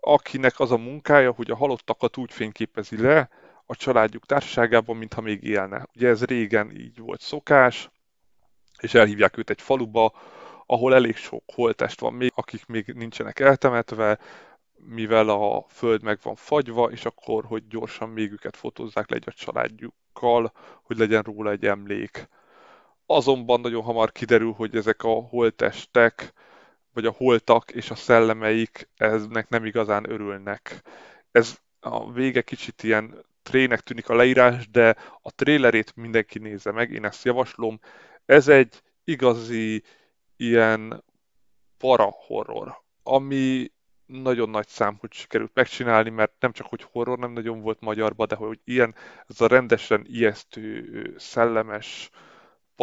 akinek 0.00 0.60
az 0.60 0.70
a 0.70 0.76
munkája, 0.76 1.32
hogy 1.32 1.50
a 1.50 1.56
halottakat 1.56 2.16
úgy 2.16 2.32
fényképezi 2.32 3.00
le 3.00 3.28
a 3.66 3.76
családjuk 3.76 4.26
társaságában, 4.26 4.96
mintha 4.96 5.20
még 5.20 5.42
élne. 5.42 5.86
Ugye 5.94 6.08
ez 6.08 6.24
régen 6.24 6.70
így 6.76 6.98
volt 6.98 7.20
szokás, 7.20 7.90
és 8.78 8.94
elhívják 8.94 9.36
őt 9.36 9.50
egy 9.50 9.60
faluba, 9.60 10.12
ahol 10.66 10.94
elég 10.94 11.16
sok 11.16 11.42
holtest 11.54 12.00
van 12.00 12.12
még, 12.12 12.32
akik 12.34 12.66
még 12.66 12.86
nincsenek 12.86 13.40
eltemetve, 13.40 14.18
mivel 14.76 15.28
a 15.28 15.64
föld 15.68 16.02
meg 16.02 16.18
van 16.22 16.34
fagyva, 16.34 16.90
és 16.90 17.04
akkor, 17.04 17.44
hogy 17.44 17.66
gyorsan 17.68 18.08
még 18.08 18.32
őket 18.32 18.56
fotózzák 18.56 19.10
le 19.10 19.16
egy 19.16 19.24
a 19.26 19.32
családjukkal, 19.32 20.52
hogy 20.82 20.98
legyen 20.98 21.22
róla 21.22 21.50
egy 21.50 21.64
emlék 21.66 22.28
azonban 23.10 23.60
nagyon 23.60 23.82
hamar 23.82 24.12
kiderül, 24.12 24.52
hogy 24.52 24.76
ezek 24.76 25.02
a 25.02 25.08
holtestek 25.08 26.32
vagy 26.92 27.06
a 27.06 27.14
holtak 27.16 27.70
és 27.70 27.90
a 27.90 27.94
szellemeik 27.94 28.88
eznek 28.96 29.48
nem 29.48 29.64
igazán 29.64 30.10
örülnek. 30.10 30.82
Ez 31.30 31.58
a 31.80 32.12
vége 32.12 32.42
kicsit 32.42 32.82
ilyen 32.82 33.24
trének 33.42 33.80
tűnik 33.80 34.08
a 34.08 34.14
leírás, 34.14 34.70
de 34.70 34.96
a 35.22 35.30
trélerét 35.30 35.96
mindenki 35.96 36.38
nézze 36.38 36.72
meg, 36.72 36.90
én 36.90 37.04
ezt 37.04 37.24
javaslom. 37.24 37.80
Ez 38.24 38.48
egy 38.48 38.82
igazi 39.04 39.82
ilyen 40.36 41.04
para 41.78 42.14
horror, 42.26 42.82
ami 43.02 43.72
nagyon 44.06 44.50
nagy 44.50 44.68
szám, 44.68 44.96
hogy 45.00 45.12
sikerült 45.12 45.54
megcsinálni, 45.54 46.10
mert 46.10 46.32
nem 46.40 46.52
csak, 46.52 46.66
hogy 46.66 46.86
horror 46.92 47.18
nem 47.18 47.32
nagyon 47.32 47.60
volt 47.60 47.80
magyarba, 47.80 48.26
de 48.26 48.34
hogy 48.34 48.60
ilyen, 48.64 48.94
ez 49.28 49.40
a 49.40 49.46
rendesen 49.46 50.04
ijesztő, 50.08 51.14
szellemes 51.18 52.10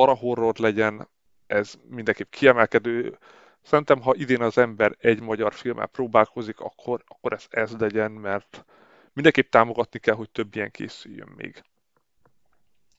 horror 0.05 0.57
legyen, 0.57 1.07
ez 1.47 1.73
mindenképp 1.89 2.31
kiemelkedő. 2.31 3.17
Szerintem, 3.61 4.01
ha 4.01 4.15
idén 4.15 4.41
az 4.41 4.57
ember 4.57 4.95
egy 4.99 5.21
magyar 5.21 5.53
filmmel 5.53 5.87
próbálkozik, 5.87 6.59
akkor, 6.59 7.03
akkor 7.07 7.33
ez 7.33 7.45
ez 7.49 7.71
legyen, 7.71 8.11
mert 8.11 8.65
mindenképp 9.13 9.51
támogatni 9.51 9.99
kell, 9.99 10.15
hogy 10.15 10.29
több 10.29 10.55
ilyen 10.55 10.71
készüljön 10.71 11.33
még. 11.35 11.63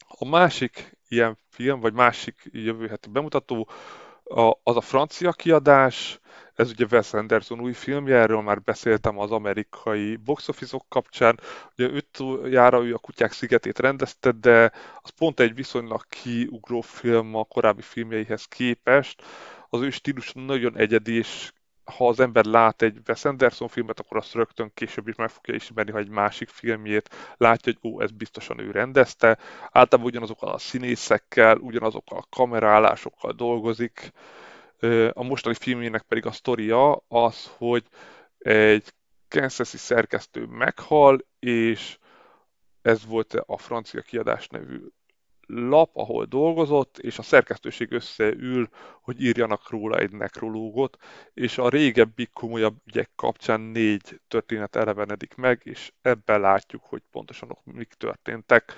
A 0.06 0.28
másik 0.28 0.96
ilyen 1.08 1.38
film, 1.48 1.80
vagy 1.80 1.92
másik 1.92 2.48
jövő 2.52 2.86
heti 2.86 3.08
bemutató, 3.08 3.68
az 4.62 4.76
a 4.76 4.80
francia 4.80 5.32
kiadás, 5.32 6.20
ez 6.54 6.70
ugye 6.70 6.86
Wes 6.90 7.12
Anderson 7.14 7.60
új 7.60 7.72
filmje, 7.72 8.16
erről 8.16 8.40
már 8.40 8.62
beszéltem 8.62 9.18
az 9.18 9.30
amerikai 9.30 10.16
box 10.16 10.48
office 10.48 10.78
kapcsán. 10.88 11.40
Ugye 11.76 12.00
jára 12.44 12.84
ő 12.84 12.94
a 12.94 12.98
Kutyák 12.98 13.32
szigetét 13.32 13.78
rendezte, 13.78 14.32
de 14.32 14.72
az 15.02 15.10
pont 15.10 15.40
egy 15.40 15.54
viszonylag 15.54 16.02
kiugró 16.08 16.80
film 16.80 17.34
a 17.34 17.44
korábbi 17.44 17.82
filmjeihez 17.82 18.44
képest. 18.44 19.22
Az 19.68 19.80
ő 19.80 19.90
stílus 19.90 20.32
nagyon 20.34 20.76
egyedi, 20.76 21.16
és 21.16 21.52
ha 21.96 22.08
az 22.08 22.20
ember 22.20 22.44
lát 22.44 22.82
egy 22.82 23.00
Wes 23.06 23.24
Anderson 23.24 23.68
filmet, 23.68 24.00
akkor 24.00 24.16
azt 24.16 24.34
rögtön 24.34 24.70
később 24.74 25.08
is 25.08 25.14
meg 25.14 25.30
fogja 25.30 25.54
ismerni, 25.54 25.92
ha 25.92 25.98
egy 25.98 26.08
másik 26.08 26.48
filmjét 26.48 27.34
látja, 27.36 27.72
hogy 27.72 27.92
ó, 27.92 28.00
ez 28.00 28.10
biztosan 28.10 28.58
ő 28.58 28.70
rendezte. 28.70 29.38
Általában 29.62 30.10
ugyanazokkal 30.10 30.48
a 30.52 30.58
színészekkel, 30.58 31.56
ugyanazokkal 31.56 32.18
a 32.18 32.26
kamerálásokkal 32.36 33.32
dolgozik. 33.32 34.12
A 35.12 35.22
mostani 35.22 35.54
filmjének 35.54 36.02
pedig 36.02 36.26
a 36.26 36.32
sztoria 36.32 37.02
az, 37.08 37.50
hogy 37.56 37.84
egy 38.38 38.92
Kansas-i 39.28 39.76
szerkesztő 39.76 40.44
meghal, 40.44 41.26
és 41.38 41.98
ez 42.82 43.06
volt 43.06 43.34
a 43.34 43.58
francia 43.58 44.00
kiadás 44.00 44.48
nevű 44.48 44.80
lap, 45.48 45.90
ahol 45.96 46.24
dolgozott, 46.24 46.98
és 46.98 47.18
a 47.18 47.22
szerkesztőség 47.22 47.92
összeül, 47.92 48.68
hogy 49.02 49.22
írjanak 49.22 49.70
róla 49.70 49.98
egy 49.98 50.12
nekrológot, 50.12 50.96
és 51.34 51.58
a 51.58 51.68
régebbi 51.68 52.28
komolyabb 52.32 52.76
ügyek 52.86 53.10
kapcsán 53.16 53.60
négy 53.60 54.20
történet 54.28 54.76
elevenedik 54.76 55.34
meg, 55.34 55.60
és 55.64 55.92
ebben 56.02 56.40
látjuk, 56.40 56.82
hogy 56.84 57.02
pontosan 57.10 57.58
mik 57.64 57.92
történtek. 57.92 58.74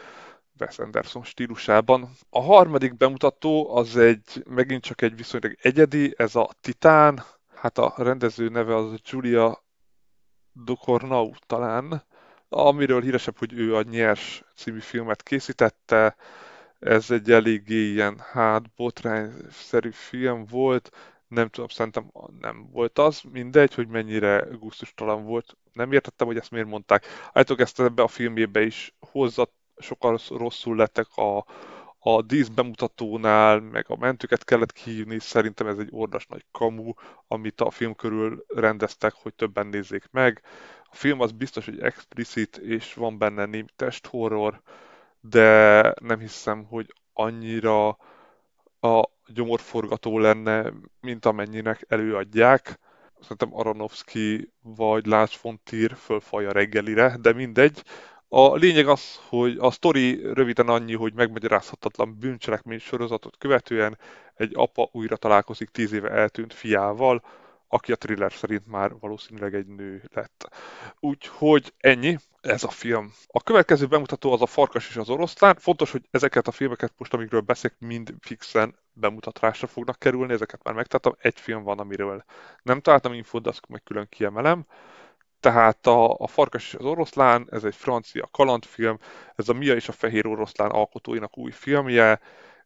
Wes 0.61 0.78
Anderson 0.78 1.24
stílusában. 1.24 2.11
A 2.30 2.40
harmadik 2.40 2.96
bemutató 2.96 3.76
az 3.76 3.96
egy, 3.96 4.42
megint 4.48 4.83
csak 4.83 5.02
egy 5.02 5.16
viszonylag 5.16 5.56
egyedi, 5.61 6.14
ez 6.16 6.35
a 6.35 6.50
Titán. 6.61 7.22
Hát 7.54 7.78
a 7.78 7.94
rendező 7.96 8.48
neve 8.48 8.76
az 8.76 9.00
Julia 9.04 9.64
Ducournau 10.52 11.30
talán, 11.46 12.04
amiről 12.48 13.02
híresebb, 13.02 13.38
hogy 13.38 13.52
ő 13.52 13.76
a 13.76 13.83
Nyers 13.83 14.42
című 14.56 14.80
filmet 14.80 15.22
készítette, 15.22 16.16
ez 16.80 17.10
egy 17.10 17.30
eléggé 17.30 17.90
ilyen 17.90 18.18
hát 18.18 18.74
botrányszerű 18.74 19.90
film 19.92 20.44
volt, 20.44 20.90
nem 21.28 21.48
tudom, 21.48 21.68
szerintem 21.68 22.12
nem 22.40 22.68
volt 22.72 22.98
az, 22.98 23.22
mindegy, 23.32 23.74
hogy 23.74 23.88
mennyire 23.88 24.46
gusztustalan 24.58 25.24
volt. 25.24 25.56
Nem 25.72 25.92
értettem, 25.92 26.26
hogy 26.26 26.36
ezt 26.36 26.50
miért 26.50 26.66
mondták. 26.66 27.06
Állítok 27.32 27.60
ezt 27.60 27.80
ebbe 27.80 28.02
a 28.02 28.08
filmjébe 28.08 28.62
is 28.62 28.94
hozza, 29.00 29.52
sokkal 29.76 30.18
rosszul 30.28 30.76
lettek 30.76 31.06
a, 31.14 31.46
a 31.98 32.22
dísz 32.22 32.48
bemutatónál, 32.48 33.60
meg 33.60 33.84
a 33.88 33.96
mentőket 33.96 34.44
kellett 34.44 34.72
kihívni, 34.72 35.18
szerintem 35.18 35.66
ez 35.66 35.78
egy 35.78 35.88
ordas 35.90 36.26
nagy 36.26 36.44
kamu, 36.50 36.92
amit 37.28 37.60
a 37.60 37.70
film 37.70 37.94
körül 37.94 38.44
rendeztek, 38.48 39.12
hogy 39.12 39.34
többen 39.34 39.66
nézzék 39.66 40.08
meg. 40.10 40.42
A 40.84 40.94
film 40.96 41.20
az 41.20 41.32
biztos, 41.32 41.64
hogy 41.64 41.80
explicit, 41.80 42.56
és 42.56 42.94
van 42.94 43.18
benne 43.18 43.44
némi 43.44 43.68
testhorror, 43.76 44.60
de 45.20 45.94
nem 46.00 46.18
hiszem, 46.18 46.64
hogy 46.64 46.94
annyira 47.12 47.88
a 48.80 49.09
gyomorforgató 49.26 50.18
lenne, 50.18 50.72
mint 51.00 51.26
amennyinek 51.26 51.85
előadják. 51.88 52.78
Szerintem 53.20 53.54
Aronofsky 53.56 54.52
vagy 54.62 55.06
Lars 55.06 55.40
von 55.40 55.61
Trier 55.64 55.96
fölfalja 55.96 56.52
reggelire, 56.52 57.16
de 57.20 57.33
mindegy. 57.33 57.83
A 58.28 58.54
lényeg 58.54 58.88
az, 58.88 59.20
hogy 59.28 59.56
a 59.59 59.70
sztori 59.70 60.20
röviden 60.33 60.68
annyi, 60.68 60.94
hogy 60.94 61.14
megmagyarázhatatlan 61.14 62.18
bűncselekmény 62.18 62.78
sorozatot 62.78 63.37
követően 63.37 63.98
egy 64.35 64.52
apa 64.54 64.88
újra 64.92 65.16
találkozik 65.16 65.68
tíz 65.68 65.92
éve 65.92 66.11
eltűnt 66.11 66.54
fiával, 66.54 67.22
aki 67.72 67.92
a 67.92 67.96
thriller 67.96 68.33
szerint 68.33 68.66
már 68.66 68.92
valószínűleg 69.00 69.54
egy 69.54 69.66
nő 69.66 70.02
lett. 70.14 70.48
Úgyhogy 71.00 71.72
ennyi, 71.78 72.16
ez 72.40 72.64
a 72.64 72.70
film. 72.70 73.12
A 73.26 73.42
következő 73.42 73.87
bemutató 73.87 74.33
az 74.33 74.42
a 74.42 74.46
Farkas 74.46 74.88
és 74.88 74.96
az 74.96 75.09
oroszlán. 75.09 75.56
Fontos, 75.59 75.90
hogy 75.90 76.06
ezeket 76.11 76.46
a 76.46 76.50
filmeket 76.50 76.92
most, 76.96 77.14
amikről 77.14 77.40
beszélek, 77.40 77.76
mind 77.78 78.14
fixen 78.20 78.74
bemutatásra 78.92 79.66
fognak 79.66 79.98
kerülni, 79.98 80.33
ezeket 80.33 80.62
már 80.62 80.74
megtaláltam. 80.74 81.16
Egy 81.18 81.40
film 81.40 81.62
van, 81.62 81.78
amiről 81.78 82.24
nem 82.62 82.80
találtam 82.80 83.12
infót, 83.12 83.42
de 83.42 83.48
azt 83.48 83.68
meg 83.68 83.83
külön 83.83 84.06
kiemelem. 84.09 84.66
Tehát 85.40 85.87
a, 85.87 86.14
a 86.18 86.26
Farkas 86.26 86.66
és 86.66 86.74
az 86.74 86.85
oroszlán, 86.85 87.48
ez 87.50 87.64
egy 87.64 87.74
francia 87.74 88.28
kalandfilm, 88.30 88.98
ez 89.35 89.48
a 89.48 89.52
Mia 89.52 89.74
és 89.74 89.88
a 89.88 89.92
Fehér 89.92 90.26
Oroszlán 90.26 90.70
alkotóinak 90.70 91.38
új 91.38 91.50
filmje, 91.50 92.20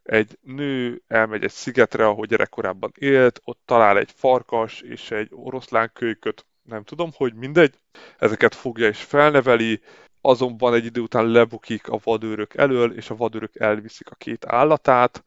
egy 0.05 0.39
nő 0.43 1.03
elmegy 1.07 1.45
egy 1.45 1.51
szigetre, 1.51 2.07
ahol 2.07 2.27
gyerekkorában 2.27 2.93
élt, 2.99 3.41
ott 3.45 3.61
talál 3.65 3.99
egy 3.99 4.11
farkas 4.15 4.81
és 4.81 5.11
egy 5.11 5.29
oroszlán 5.31 5.91
kölyköt, 5.93 6.47
nem 6.63 6.85
tudom, 6.85 7.11
hogy 7.15 7.35
mindegy. 7.35 7.75
Ezeket 8.19 8.55
fogja 8.55 8.87
és 8.89 9.03
felneveli, 9.03 9.81
azonban 10.21 10.75
egy 10.75 10.85
idő 10.85 11.01
után 11.01 11.27
lebukik 11.27 11.89
a 11.89 12.01
vadőrök 12.05 12.55
elől, 12.55 12.93
és 12.97 13.11
a 13.11 13.17
vadőrök 13.17 13.57
elviszik 13.57 14.11
a 14.11 14.15
két 14.15 14.45
állatát, 14.47 15.25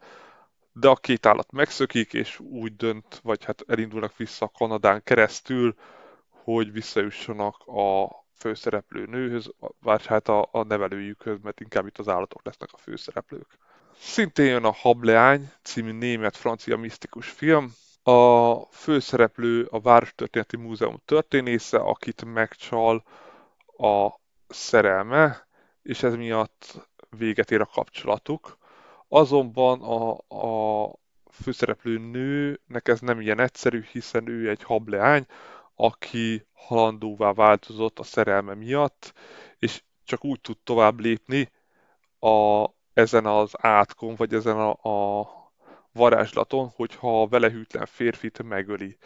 de 0.72 0.88
a 0.88 0.96
két 0.96 1.26
állat 1.26 1.52
megszökik, 1.52 2.14
és 2.14 2.40
úgy 2.40 2.76
dönt, 2.76 3.20
vagy 3.24 3.44
hát 3.44 3.64
elindulnak 3.68 4.18
vissza 4.18 4.52
Kanadán 4.58 5.04
keresztül, 5.04 5.76
hogy 6.30 6.72
visszajussanak 6.72 7.68
a 7.68 8.10
főszereplő 8.36 9.06
nőhöz, 9.06 9.52
vagy 9.80 10.06
hát 10.06 10.28
a, 10.28 10.50
a 10.52 10.64
nevelőjükhöz, 10.64 11.38
mert 11.42 11.60
inkább 11.60 11.88
itt 11.88 11.98
az 11.98 12.08
állatok 12.08 12.46
lesznek 12.46 12.70
a 12.74 12.78
főszereplők. 12.78 13.58
Szintén 14.00 14.46
jön 14.46 14.64
a 14.64 14.72
Hableány 14.72 15.52
című 15.62 15.92
német-francia 15.92 16.78
misztikus 16.78 17.30
film. 17.30 17.74
A 18.04 18.56
főszereplő 18.72 19.64
a 19.64 19.80
Várostörténeti 19.80 20.58
Múzeum 20.58 21.02
történésze, 21.06 21.78
akit 21.78 22.26
megcsal 22.26 23.04
a 23.78 24.10
szerelme, 24.48 25.48
és 25.82 26.04
ez 26.04 26.16
miatt 26.16 26.90
véget 27.10 27.52
ér 27.52 27.62
a 27.62 27.66
kapcsolatuk. 27.66 28.58
Azonban 29.08 29.82
a, 29.82 30.12
a 30.36 30.94
főszereplő 31.32 31.98
nőnek 31.98 32.88
ez 32.88 33.00
nem 33.00 33.22
ilyen 33.22 33.40
egyszerű, 33.40 33.84
hiszen 33.92 34.28
ő 34.28 34.50
egy 34.50 34.64
hableány, 34.64 35.26
aki 35.76 36.46
halandóvá 36.54 37.34
változott 37.34 38.00
a 38.00 38.04
szerelme 38.04 38.54
miatt, 38.54 39.14
és 39.60 39.84
csak 40.04 40.26
úgy 40.26 40.42
tud 40.42 40.58
tovább 40.58 41.00
lépni 41.00 41.52
a 42.20 42.66
ezen 42.98 43.26
az 43.26 43.52
átkon, 43.58 44.16
vagy 44.16 44.34
ezen 44.34 44.58
a, 44.58 44.70
a 44.72 45.28
varázslaton, 45.92 46.72
hogyha 46.76 47.22
a 47.22 47.28
vele 47.28 47.50
hűtlen 47.52 47.86
férfit 47.86 48.44
megöli. 48.44 48.98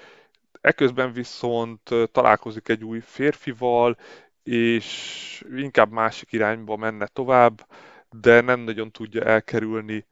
Eközben 0.61 1.13
viszont 1.13 1.89
találkozik 2.11 2.69
egy 2.69 2.83
új 2.83 2.99
férfival, 2.99 3.97
és 4.43 5.45
inkább 5.55 5.91
másik 5.91 6.31
irányba 6.31 6.75
menne 6.75 7.07
tovább, 7.07 7.67
de 8.09 8.41
nem 8.41 8.59
nagyon 8.59 8.91
tudja 8.91 9.23
elkerülni 9.23 10.05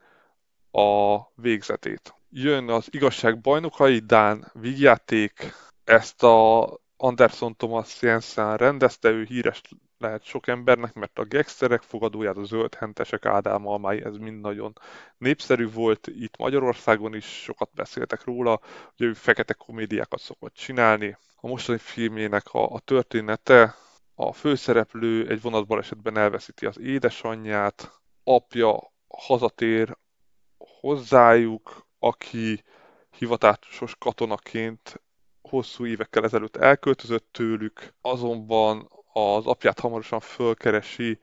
a 0.72 1.18
végzetét. 1.36 2.16
Jön 2.30 2.70
az 2.70 2.88
igazság 2.92 3.42
bajnokai, 3.42 4.00
Dán 4.00 4.52
vígjáték, 4.54 5.54
ezt 5.84 6.24
a 6.24 6.70
Anderson 6.98 7.56
Thomas 7.56 8.02
Jensen 8.02 8.58
rendezte, 8.58 9.10
ő 9.10 9.24
híres 9.24 9.62
lehet 10.00 10.24
sok 10.24 10.48
embernek, 10.48 10.94
mert 10.94 11.20
a 11.20 11.26
gangsterek 11.26 11.82
fogadóját, 11.82 12.38
a 12.38 12.44
zöldhentesek 12.44 13.26
ádámalmái, 13.26 14.04
ez 14.04 14.18
mind 14.18 14.42
nagyon 14.42 14.74
népszerű 15.18 15.70
volt. 15.72 16.08
Itt 16.08 16.38
Magyarországon 16.38 17.16
is 17.16 17.26
sokat 17.26 17.70
beszéltek 17.74 18.24
róla, 18.24 18.60
hogy 18.98 19.06
ő 19.06 19.14
fekete 19.14 19.54
komédiákat 19.54 20.20
szokott 20.20 20.54
csinálni. 20.54 21.18
A 21.36 21.48
mostani 21.48 21.78
filmjének 21.78 22.54
a, 22.54 22.72
a 22.72 22.80
története, 22.80 23.76
a 24.16 24.34
főszereplő 24.34 25.30
egy 25.30 25.42
vonatbalesetben 25.42 26.18
elveszíti 26.18 26.66
az 26.66 26.80
édesanyját, 26.80 28.00
apja 28.24 28.94
hazatér 29.08 29.98
hozzájuk, 30.58 31.88
aki 32.00 32.64
hivatásos 33.18 33.96
katonaként 34.00 35.02
hosszú 35.42 35.86
évekkel 35.86 36.24
ezelőtt 36.24 36.56
elköltözött 36.56 37.28
tőlük, 37.32 37.94
azonban 38.02 38.90
az 39.20 39.46
apját 39.46 39.80
hamarosan 39.80 40.20
fölkeresi 40.20 41.20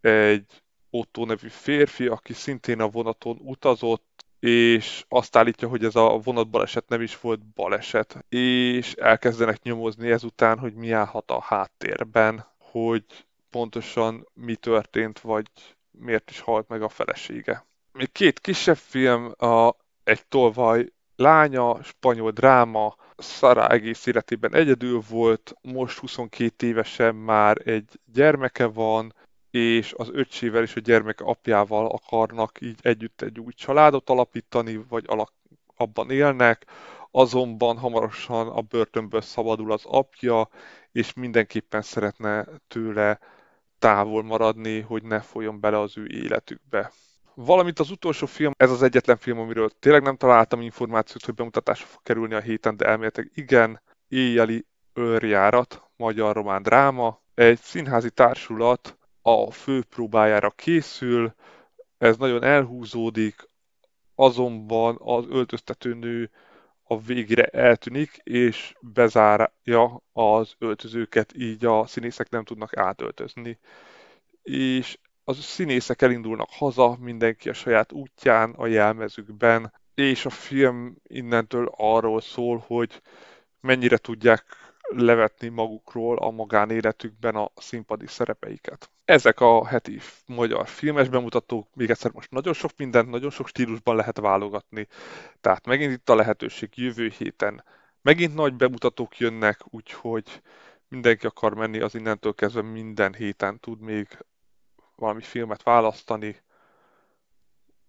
egy 0.00 0.62
Otto 0.90 1.24
nevű 1.24 1.48
férfi, 1.48 2.06
aki 2.06 2.32
szintén 2.32 2.80
a 2.80 2.88
vonaton 2.88 3.38
utazott, 3.40 4.24
és 4.40 5.04
azt 5.08 5.36
állítja, 5.36 5.68
hogy 5.68 5.84
ez 5.84 5.96
a 5.96 6.20
vonatbaleset 6.24 6.88
nem 6.88 7.00
is 7.00 7.20
volt 7.20 7.46
baleset, 7.46 8.24
és 8.28 8.92
elkezdenek 8.92 9.62
nyomozni 9.62 10.10
ezután, 10.10 10.58
hogy 10.58 10.74
mi 10.74 10.90
állhat 10.90 11.30
a 11.30 11.40
háttérben, 11.40 12.46
hogy 12.58 13.04
pontosan 13.50 14.28
mi 14.34 14.54
történt, 14.54 15.20
vagy 15.20 15.46
miért 15.90 16.30
is 16.30 16.40
halt 16.40 16.68
meg 16.68 16.82
a 16.82 16.88
felesége. 16.88 17.66
Még 17.92 18.12
két 18.12 18.40
kisebb 18.40 18.76
film, 18.76 19.34
a 19.38 19.76
Egy 20.04 20.26
tolvaj 20.26 20.92
lánya, 21.16 21.82
spanyol 21.82 22.30
dráma, 22.30 22.96
Szara 23.16 23.68
egész 23.68 24.06
életében 24.06 24.54
egyedül 24.54 25.02
volt, 25.08 25.54
most 25.62 25.98
22 25.98 26.66
évesen 26.66 27.14
már 27.14 27.68
egy 27.68 28.00
gyermeke 28.12 28.66
van, 28.66 29.14
és 29.50 29.94
az 29.96 30.10
öcsével 30.12 30.62
és 30.62 30.76
a 30.76 30.80
gyermek 30.80 31.20
apjával 31.20 31.86
akarnak 31.86 32.60
így 32.60 32.78
együtt 32.82 33.22
egy 33.22 33.40
új 33.40 33.52
családot 33.52 34.10
alapítani, 34.10 34.76
vagy 34.88 35.04
alak, 35.06 35.32
abban 35.76 36.10
élnek, 36.10 36.66
azonban 37.10 37.78
hamarosan 37.78 38.48
a 38.48 38.60
börtönből 38.60 39.20
szabadul 39.20 39.72
az 39.72 39.84
apja, 39.84 40.48
és 40.92 41.12
mindenképpen 41.12 41.82
szeretne 41.82 42.46
tőle 42.68 43.18
távol 43.78 44.22
maradni, 44.22 44.80
hogy 44.80 45.02
ne 45.02 45.20
folyjon 45.20 45.60
bele 45.60 45.78
az 45.78 45.98
ő 45.98 46.06
életükbe. 46.06 46.92
Valamint 47.34 47.78
az 47.78 47.90
utolsó 47.90 48.26
film, 48.26 48.52
ez 48.56 48.70
az 48.70 48.82
egyetlen 48.82 49.16
film, 49.16 49.38
amiről 49.38 49.70
tényleg 49.78 50.02
nem 50.02 50.16
találtam 50.16 50.60
információt, 50.60 51.24
hogy 51.24 51.34
bemutatásra 51.34 51.86
fog 51.86 52.02
kerülni 52.02 52.34
a 52.34 52.40
héten, 52.40 52.76
de 52.76 52.84
elméletileg 52.84 53.30
igen, 53.34 53.82
éjjeli 54.08 54.66
őrjárat, 54.94 55.82
magyar-román 55.96 56.62
dráma. 56.62 57.22
Egy 57.34 57.58
színházi 57.58 58.10
társulat 58.10 58.98
a 59.22 59.50
főpróbájára 59.50 60.50
készül, 60.50 61.34
ez 61.98 62.16
nagyon 62.16 62.42
elhúzódik, 62.42 63.48
azonban 64.14 64.96
az 64.98 65.24
öltöztető 65.28 65.94
nő 65.94 66.30
a 66.82 67.00
végére 67.00 67.44
eltűnik, 67.44 68.20
és 68.22 68.74
bezárja 68.80 70.02
az 70.12 70.54
öltözőket, 70.58 71.32
így 71.36 71.64
a 71.64 71.86
színészek 71.86 72.30
nem 72.30 72.44
tudnak 72.44 72.76
átöltözni. 72.76 73.58
És 74.42 74.98
a 75.24 75.32
színészek 75.32 76.02
elindulnak 76.02 76.48
haza, 76.50 76.96
mindenki 77.00 77.48
a 77.48 77.52
saját 77.52 77.92
útján, 77.92 78.50
a 78.50 78.66
jelmezükben, 78.66 79.72
és 79.94 80.26
a 80.26 80.30
film 80.30 80.96
innentől 81.02 81.72
arról 81.76 82.20
szól, 82.20 82.64
hogy 82.66 83.02
mennyire 83.60 83.96
tudják 83.96 84.44
levetni 84.88 85.48
magukról 85.48 86.18
a 86.18 86.30
magánéletükben 86.30 87.34
a 87.34 87.50
színpadi 87.56 88.06
szerepeiket. 88.06 88.90
Ezek 89.04 89.40
a 89.40 89.66
heti 89.66 90.00
magyar 90.26 90.68
filmes 90.68 91.08
bemutatók, 91.08 91.68
még 91.74 91.90
egyszer 91.90 92.10
most 92.12 92.30
nagyon 92.30 92.52
sok 92.52 92.70
mindent, 92.76 93.10
nagyon 93.10 93.30
sok 93.30 93.48
stílusban 93.48 93.96
lehet 93.96 94.18
válogatni, 94.18 94.86
tehát 95.40 95.66
megint 95.66 95.92
itt 95.92 96.08
a 96.08 96.14
lehetőség 96.14 96.68
jövő 96.74 97.12
héten. 97.18 97.64
Megint 98.02 98.34
nagy 98.34 98.54
bemutatók 98.54 99.18
jönnek, 99.18 99.60
úgyhogy 99.70 100.42
mindenki 100.88 101.26
akar 101.26 101.54
menni, 101.54 101.80
az 101.80 101.94
innentől 101.94 102.34
kezdve 102.34 102.62
minden 102.62 103.14
héten 103.14 103.60
tud 103.60 103.80
még 103.80 104.08
valami 105.02 105.22
filmet 105.22 105.62
választani, 105.62 106.36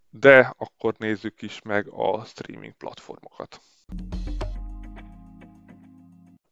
de 0.09 0.53
akkor 0.57 0.93
nézzük 0.97 1.41
is 1.41 1.61
meg 1.61 1.87
a 1.87 2.23
streaming 2.23 2.73
platformokat. 2.73 3.61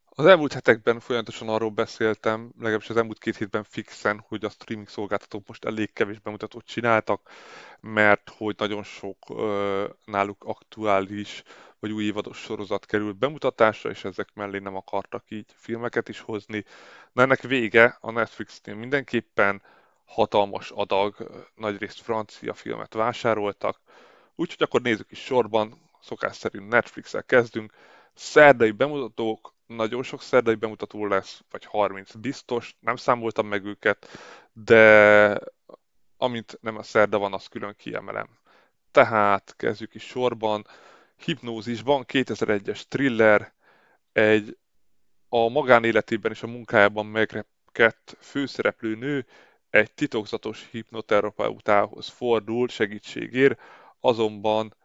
Az 0.09 0.25
elmúlt 0.25 0.53
hetekben 0.53 0.99
folyamatosan 0.99 1.49
arról 1.49 1.69
beszéltem, 1.69 2.51
legalábbis 2.57 2.89
az 2.89 2.97
elmúlt 2.97 3.19
két 3.19 3.37
hétben 3.37 3.63
fixen, 3.63 4.23
hogy 4.27 4.45
a 4.45 4.49
streaming 4.49 4.89
szolgáltatók 4.89 5.47
most 5.47 5.65
elég 5.65 5.93
kevés 5.93 6.19
bemutatót 6.19 6.65
csináltak, 6.65 7.29
mert 7.79 8.33
hogy 8.37 8.55
nagyon 8.57 8.83
sok 8.83 9.17
ö, 9.29 9.87
náluk 10.05 10.43
aktuális 10.43 11.43
vagy 11.79 11.91
új 11.91 12.03
évados 12.03 12.37
sorozat 12.37 12.85
került 12.85 13.17
bemutatásra, 13.17 13.89
és 13.89 14.03
ezek 14.03 14.33
mellé 14.33 14.59
nem 14.59 14.75
akartak 14.75 15.23
így 15.27 15.51
filmeket 15.55 16.09
is 16.09 16.19
hozni. 16.19 16.65
Na 17.11 17.21
ennek 17.21 17.41
vége 17.41 17.97
a 18.01 18.11
Netflixnél 18.11 18.75
mindenképpen 18.75 19.61
hatalmas 20.11 20.71
adag, 20.71 21.15
nagyrészt 21.55 22.01
francia 22.01 22.53
filmet 22.53 22.93
vásároltak, 22.93 23.79
úgyhogy 24.35 24.61
akkor 24.61 24.81
nézzük 24.81 25.11
is 25.11 25.23
sorban, 25.23 25.89
szokás 26.01 26.35
szerint 26.35 26.67
Netflix-el 26.67 27.23
kezdünk. 27.23 27.73
Szerdai 28.13 28.71
bemutatók, 28.71 29.53
nagyon 29.65 30.03
sok 30.03 30.21
szerdai 30.21 30.55
bemutató 30.55 31.05
lesz, 31.05 31.43
vagy 31.51 31.65
30 31.65 32.13
biztos, 32.13 32.75
nem 32.79 32.95
számoltam 32.95 33.47
meg 33.47 33.65
őket, 33.65 34.07
de 34.53 35.39
amint 36.17 36.57
nem 36.61 36.77
a 36.77 36.83
szerda 36.83 37.17
van, 37.17 37.33
azt 37.33 37.49
külön 37.49 37.75
kiemelem. 37.77 38.27
Tehát 38.91 39.53
kezdjük 39.57 39.95
is 39.95 40.03
sorban. 40.03 40.65
Hipnózisban 41.15 42.05
2001-es 42.07 42.81
thriller, 42.87 43.53
egy 44.11 44.57
a 45.29 45.49
magánéletében 45.49 46.31
és 46.31 46.43
a 46.43 46.47
munkájában 46.47 47.05
megrekedt 47.05 48.17
főszereplő 48.19 48.95
nő 48.95 49.25
egy 49.71 49.91
titokzatos 49.91 50.67
hipnoterapeutához 50.71 52.07
fordul 52.07 52.67
segítségért, 52.67 53.59
azonban 53.99 54.75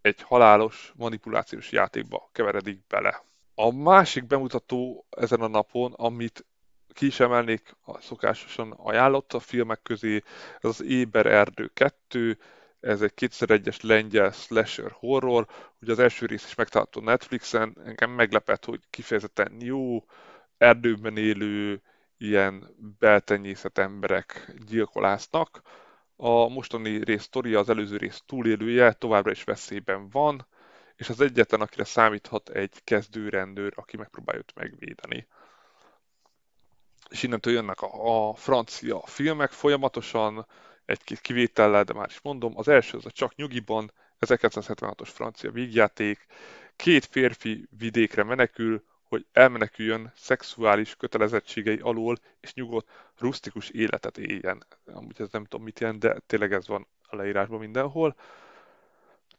egy 0.00 0.22
halálos 0.22 0.92
manipulációs 0.96 1.72
játékba 1.72 2.28
keveredik 2.32 2.86
bele. 2.86 3.24
A 3.54 3.72
másik 3.72 4.26
bemutató 4.26 5.06
ezen 5.10 5.40
a 5.40 5.46
napon, 5.46 5.92
amit 5.92 6.44
ki 6.92 7.06
is 7.06 7.20
emelnék 7.20 7.76
a 7.84 8.00
szokásosan 8.00 8.72
ajánlott 8.72 9.32
a 9.32 9.40
filmek 9.40 9.82
közé, 9.82 10.22
ez 10.60 10.70
az 10.70 10.82
Éber 10.82 11.26
Erdő 11.26 11.70
2, 11.74 12.38
ez 12.80 13.02
egy 13.02 13.12
2001-es 13.16 13.82
lengyel 13.82 14.30
slasher 14.30 14.90
horror, 14.90 15.46
ugye 15.80 15.92
az 15.92 15.98
első 15.98 16.26
rész 16.26 16.44
is 16.44 16.54
megtalálható 16.54 17.00
Netflixen, 17.00 17.76
engem 17.84 18.10
meglepett, 18.10 18.64
hogy 18.64 18.80
kifejezetten 18.90 19.56
jó, 19.60 20.04
erdőben 20.58 21.16
élő, 21.16 21.82
ilyen 22.24 22.74
beltenyészet 22.98 23.78
emberek 23.78 24.54
gyilkolásznak. 24.66 25.62
A 26.16 26.48
mostani 26.48 27.04
rész 27.04 27.22
sztoria, 27.22 27.58
az 27.58 27.68
előző 27.68 27.96
rész 27.96 28.22
túlélője 28.26 28.92
továbbra 28.92 29.30
is 29.30 29.44
veszélyben 29.44 30.08
van, 30.08 30.46
és 30.96 31.08
az 31.08 31.20
egyetlen, 31.20 31.60
akire 31.60 31.84
számíthat 31.84 32.48
egy 32.48 32.84
kezdőrendőr, 32.84 33.72
aki 33.76 33.96
megpróbálja 33.96 34.40
őt 34.40 34.54
megvédeni. 34.54 35.26
És 37.10 37.22
innentől 37.22 37.52
jönnek 37.52 37.80
a, 37.80 38.28
a 38.28 38.34
francia 38.34 39.02
filmek 39.06 39.50
folyamatosan, 39.50 40.46
egy-két 40.84 41.20
kivétellel, 41.20 41.84
de 41.84 41.92
már 41.92 42.08
is 42.08 42.20
mondom. 42.22 42.52
Az 42.56 42.68
első 42.68 42.96
az 42.96 43.06
a 43.06 43.10
Csak 43.10 43.34
nyugiban, 43.34 43.92
1976-os 44.20 45.08
francia 45.12 45.50
vígjáték. 45.50 46.26
Két 46.76 47.04
férfi 47.04 47.68
vidékre 47.78 48.22
menekül, 48.22 48.84
hogy 49.08 49.26
elmeneküljön 49.32 50.12
szexuális 50.16 50.96
kötelezettségei 50.96 51.78
alól, 51.78 52.16
és 52.40 52.54
nyugodt, 52.54 52.88
rustikus 53.18 53.68
életet 53.68 54.18
éljen. 54.18 54.66
Amúgy 54.86 55.20
ez 55.20 55.28
nem 55.30 55.44
tudom 55.44 55.64
mit 55.64 55.80
jelent, 55.80 55.98
de 55.98 56.18
tényleg 56.26 56.52
ez 56.52 56.66
van 56.66 56.86
a 57.02 57.16
leírásban 57.16 57.58
mindenhol. 57.58 58.16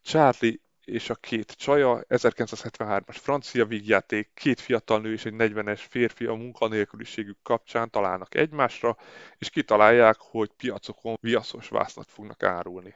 Charlie 0.02 0.60
és 0.86 1.10
a 1.10 1.16
két 1.16 1.52
csaja, 1.52 2.04
1973-as 2.10 3.18
francia 3.20 3.66
vígjáték, 3.66 4.30
két 4.34 4.60
fiatal 4.60 5.00
nő 5.02 5.12
és 5.12 5.26
egy 5.26 5.34
40-es 5.38 5.86
férfi 5.90 6.26
a 6.26 6.34
munkanélküliségük 6.34 7.38
kapcsán 7.44 7.90
találnak 7.90 8.36
egymásra, 8.36 8.98
és 9.38 9.50
kitalálják, 9.50 10.16
hogy 10.20 10.52
piacokon 10.58 11.18
viaszos 11.22 11.70
vászlat 11.70 12.10
fognak 12.10 12.44
árulni. 12.44 12.96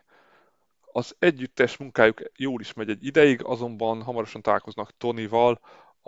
Az 0.91 1.15
együttes 1.19 1.77
munkájuk 1.77 2.21
jól 2.35 2.61
is 2.61 2.73
megy 2.73 2.89
egy 2.89 3.05
ideig, 3.05 3.43
azonban 3.43 4.03
hamarosan 4.03 4.41
találkoznak 4.41 4.97
Tonyval, 4.97 5.59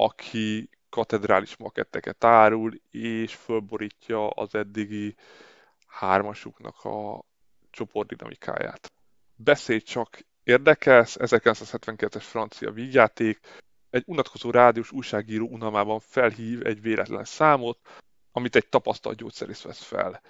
aki 0.02 0.70
katedrális 0.90 1.58
maketteket 1.58 2.24
árul, 2.24 2.74
és 2.92 3.36
fölborítja 3.36 4.28
az 4.28 4.56
eddigi 4.56 5.16
hármasuknak 5.88 6.84
a 6.84 7.24
csoportdinamikáját. 7.70 8.92
Beszélj 9.36 9.80
csak 9.80 10.20
érdekes, 10.44 11.16
1972-es 11.20 12.24
francia 12.24 12.72
vígjáték, 12.72 13.40
egy 13.90 14.04
unatkozó 14.06 14.52
rádiós 14.52 14.92
újságíró 14.92 15.48
unalmában 15.48 16.00
felhív 16.00 16.66
egy 16.66 16.82
véletlen 16.82 17.24
számot, 17.24 17.80
amit 18.32 18.56
egy 18.56 18.68
tapasztalt 18.68 19.18
gyógyszerész 19.18 19.62
vesz 19.62 19.84
fel. 19.84 20.22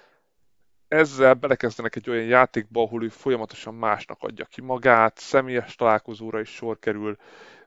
Ezzel 0.88 1.34
belekezdenek 1.34 1.96
egy 1.96 2.10
olyan 2.10 2.24
játékba, 2.24 2.82
ahol 2.82 3.04
ő 3.04 3.08
folyamatosan 3.08 3.74
másnak 3.74 4.22
adja 4.22 4.44
ki 4.44 4.60
magát, 4.60 5.18
személyes 5.18 5.74
találkozóra 5.74 6.40
is 6.40 6.48
sor 6.48 6.78
kerül, 6.78 7.16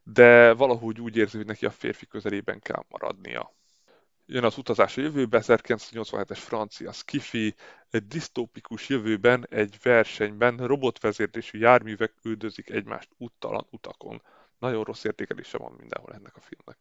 de 0.07 0.53
valahogy 0.53 1.01
úgy 1.01 1.17
érzi, 1.17 1.37
hogy 1.37 1.45
neki 1.45 1.65
a 1.65 1.71
férfi 1.71 2.05
közelében 2.05 2.59
kell 2.59 2.83
maradnia. 2.89 3.53
Jön 4.25 4.43
az 4.43 4.57
utazás 4.57 4.97
a 4.97 5.01
jövőbe, 5.01 5.39
1987-es 5.41 6.37
francia 6.37 6.91
skifi, 6.91 7.55
egy 7.89 8.07
disztópikus 8.07 8.89
jövőben 8.89 9.47
egy 9.49 9.77
versenyben 9.81 10.57
robotvezérlésű 10.57 11.59
járművek 11.59 12.13
üldözik 12.23 12.69
egymást 12.69 13.09
úttalan 13.17 13.67
utakon. 13.69 14.21
Nagyon 14.59 14.83
rossz 14.83 15.03
értékelése 15.03 15.57
van 15.57 15.73
mindenhol 15.77 16.13
ennek 16.13 16.35
a 16.35 16.41
filmnek. 16.41 16.77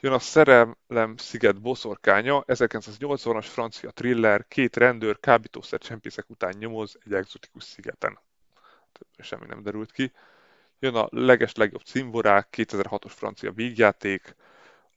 Jön 0.00 0.12
a 0.12 0.18
Szerelem 0.18 1.16
sziget 1.16 1.60
boszorkánya, 1.60 2.44
1980-as 2.46 3.46
francia 3.48 3.90
thriller, 3.90 4.48
két 4.48 4.76
rendőr 4.76 5.20
kábítószer 5.20 5.78
csempészek 5.78 6.30
után 6.30 6.54
nyomoz 6.58 6.98
egy 7.04 7.12
egzotikus 7.12 7.64
szigeten. 7.64 8.18
Semmi 9.18 9.46
nem 9.46 9.62
derült 9.62 9.92
ki. 9.92 10.12
Jön 10.78 10.94
a 10.94 11.08
leges 11.10 11.54
legjobb 11.54 11.82
cimborák, 11.82 12.48
2006-os 12.56 13.12
francia 13.14 13.52
vígjáték, 13.52 14.36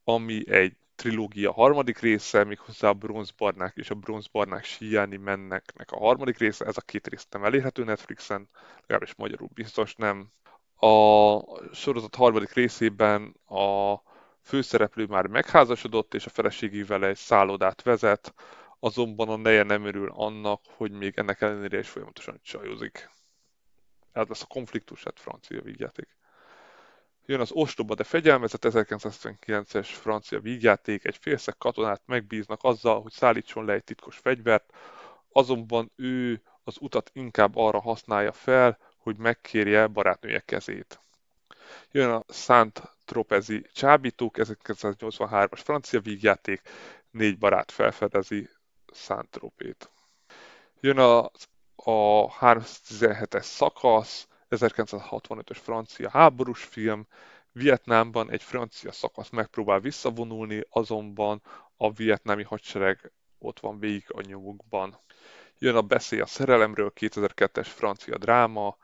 ami 0.03 0.49
egy 0.49 0.77
trilógia 0.95 1.51
harmadik 1.51 1.99
része, 1.99 2.43
méghozzá 2.43 2.89
a 2.89 2.93
bronzbarnák 2.93 3.75
és 3.75 3.89
a 3.89 3.95
bronzbarnák 3.95 4.63
síjáni 4.63 5.17
menneknek 5.17 5.91
a 5.91 5.97
harmadik 5.97 6.37
része. 6.37 6.65
Ez 6.65 6.77
a 6.77 6.81
két 6.81 7.07
rész 7.07 7.27
nem 7.29 7.43
elérhető 7.43 7.83
Netflixen, 7.83 8.49
legalábbis 8.81 9.15
magyarul 9.15 9.49
biztos 9.53 9.95
nem. 9.95 10.31
A 10.75 11.39
sorozat 11.73 12.15
harmadik 12.15 12.53
részében 12.53 13.35
a 13.45 13.95
főszereplő 14.41 15.05
már 15.05 15.27
megházasodott, 15.27 16.13
és 16.13 16.25
a 16.25 16.29
feleségével 16.29 17.05
egy 17.05 17.17
szállodát 17.17 17.81
vezet, 17.81 18.33
azonban 18.79 19.29
a 19.29 19.35
neje 19.35 19.63
nem 19.63 19.85
örül 19.85 20.09
annak, 20.15 20.61
hogy 20.65 20.91
még 20.91 21.13
ennek 21.17 21.41
ellenére 21.41 21.79
is 21.79 21.89
folyamatosan 21.89 22.39
csajozik. 22.43 23.09
Ez 24.12 24.28
lesz 24.28 24.41
a 24.41 24.45
konfliktus, 24.45 25.04
hát 25.04 25.19
francia 25.19 25.62
vígjáték. 25.62 26.08
Jön 27.26 27.39
az 27.39 27.52
Ostoba, 27.52 27.95
de 27.95 28.04
fegyelmezett 28.04 28.65
1979-es 28.65 29.88
francia 29.91 30.39
vígjáték, 30.39 31.06
egy 31.06 31.17
félszeg 31.17 31.58
katonát 31.58 32.02
megbíznak 32.06 32.63
azzal, 32.63 33.02
hogy 33.02 33.12
szállítson 33.12 33.65
le 33.65 33.74
egy 33.74 33.84
titkos 33.84 34.17
fegyvert, 34.17 34.74
azonban 35.32 35.91
ő 35.95 36.41
az 36.63 36.78
utat 36.80 37.10
inkább 37.13 37.56
arra 37.56 37.82
használja 37.82 38.32
fel, 38.32 38.78
hogy 38.98 39.17
megkérje 39.17 39.88
barátnője 39.88 40.39
kezét. 40.39 41.00
Jön 41.91 42.10
a 42.10 42.24
Saint 42.34 42.82
Tropezi 43.06 43.65
csábítók, 43.74 44.36
1983-as 44.38 45.60
francia 45.63 46.00
vígjáték, 46.00 46.62
négy 47.12 47.38
barát 47.38 47.72
felfedezi 47.72 48.50
Saint 48.93 49.30
Tropét. 49.30 49.89
Jön 50.80 50.98
a, 50.98 51.32
a 51.89 52.30
317-es 52.39 53.41
szakasz, 53.43 54.28
1965-ös 54.49 55.58
francia 55.62 56.10
háborús 56.10 56.63
film, 56.63 57.08
Vietnámban 57.52 58.32
egy 58.32 58.43
francia 58.43 58.91
szakasz 58.91 59.30
megpróbál 59.30 59.80
visszavonulni, 59.80 60.63
azonban 60.69 61.41
a 61.78 61.91
vietnámi 61.91 62.43
hadsereg 62.43 63.12
ott 63.39 63.60
van 63.60 63.80
végig 63.80 64.06
a 64.08 64.21
nyomukban. 64.21 64.99
Jön 65.58 65.75
a 65.75 65.82
Beszél 65.82 66.21
a 66.21 66.25
szerelemről, 66.25 66.91
2002-es 66.95 67.67
francia 67.67 68.17
dráma, 68.17 68.78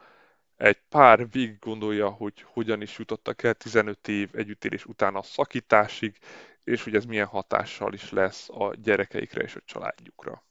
egy 0.57 0.79
pár 0.89 1.29
végig 1.29 1.59
gondolja, 1.59 2.09
hogy 2.09 2.41
hogyan 2.41 2.81
is 2.81 2.97
jutottak 2.97 3.43
el 3.43 3.53
15 3.53 4.07
év 4.07 4.29
együttélés 4.33 4.85
után 4.85 5.15
a 5.15 5.21
szakításig, 5.21 6.17
és 6.63 6.83
hogy 6.83 6.95
ez 6.95 7.05
milyen 7.05 7.27
hatással 7.27 7.93
is 7.93 8.11
lesz 8.11 8.49
a 8.49 8.73
gyerekeikre 8.75 9.41
és 9.43 9.55
a 9.55 9.61
családjukra. 9.65 10.44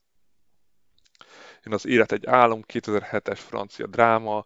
Jön 1.64 1.74
az 1.74 1.86
Élet 1.86 2.12
egy 2.12 2.26
álom, 2.26 2.62
2007-es 2.72 3.38
francia 3.38 3.86
dráma, 3.86 4.44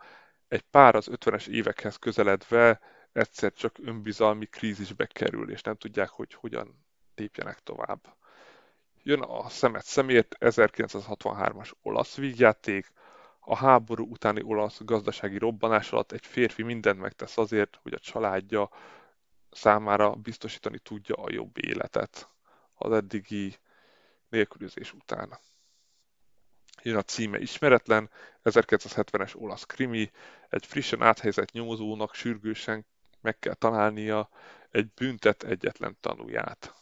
egy 0.48 0.60
pár 0.60 0.94
az 0.94 1.08
50-es 1.10 1.46
évekhez 1.46 1.96
közeledve 1.96 2.80
egyszer 3.12 3.52
csak 3.52 3.76
önbizalmi 3.82 4.46
krízisbe 4.46 5.06
kerül, 5.06 5.50
és 5.50 5.62
nem 5.62 5.76
tudják, 5.76 6.08
hogy 6.08 6.34
hogyan 6.34 6.84
lépjenek 7.14 7.58
tovább. 7.58 8.16
Jön 9.02 9.20
a 9.20 9.48
Szemet 9.48 9.84
szemért, 9.84 10.36
1963-as 10.40 11.70
olasz 11.82 12.16
vígjáték, 12.16 12.92
a 13.40 13.56
háború 13.56 14.04
utáni 14.10 14.42
olasz 14.42 14.80
gazdasági 14.84 15.38
robbanás 15.38 15.92
alatt 15.92 16.12
egy 16.12 16.26
férfi 16.26 16.62
mindent 16.62 17.00
megtesz 17.00 17.38
azért, 17.38 17.78
hogy 17.82 17.92
a 17.92 17.98
családja 17.98 18.70
számára 19.50 20.10
biztosítani 20.10 20.78
tudja 20.78 21.14
a 21.14 21.32
jobb 21.32 21.64
életet 21.64 22.28
az 22.74 22.92
eddigi 22.92 23.56
nélkülözés 24.28 24.92
után. 24.92 25.38
Jön 26.82 26.96
a 26.96 27.02
címe 27.02 27.38
ismeretlen, 27.38 28.10
1970-es 28.44 29.36
olasz 29.36 29.64
krimi, 29.64 30.10
egy 30.48 30.66
frissen 30.66 31.02
áthelyezett 31.02 31.52
nyomozónak 31.52 32.14
sürgősen 32.14 32.86
meg 33.20 33.38
kell 33.38 33.54
találnia 33.54 34.28
egy 34.70 34.88
büntet 34.94 35.42
egyetlen 35.42 35.96
tanúját. 36.00 36.74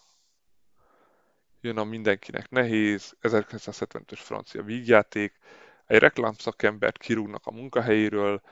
Jön 1.60 1.78
a 1.78 1.84
mindenkinek 1.84 2.50
nehéz, 2.50 3.16
1975-ös 3.22 4.20
francia 4.22 4.62
vígjáték, 4.62 5.38
egy 5.86 5.98
reklámszakembert 5.98 6.98
kirúgnak 6.98 7.46
a 7.46 7.50
munkahelyéről, 7.50 8.42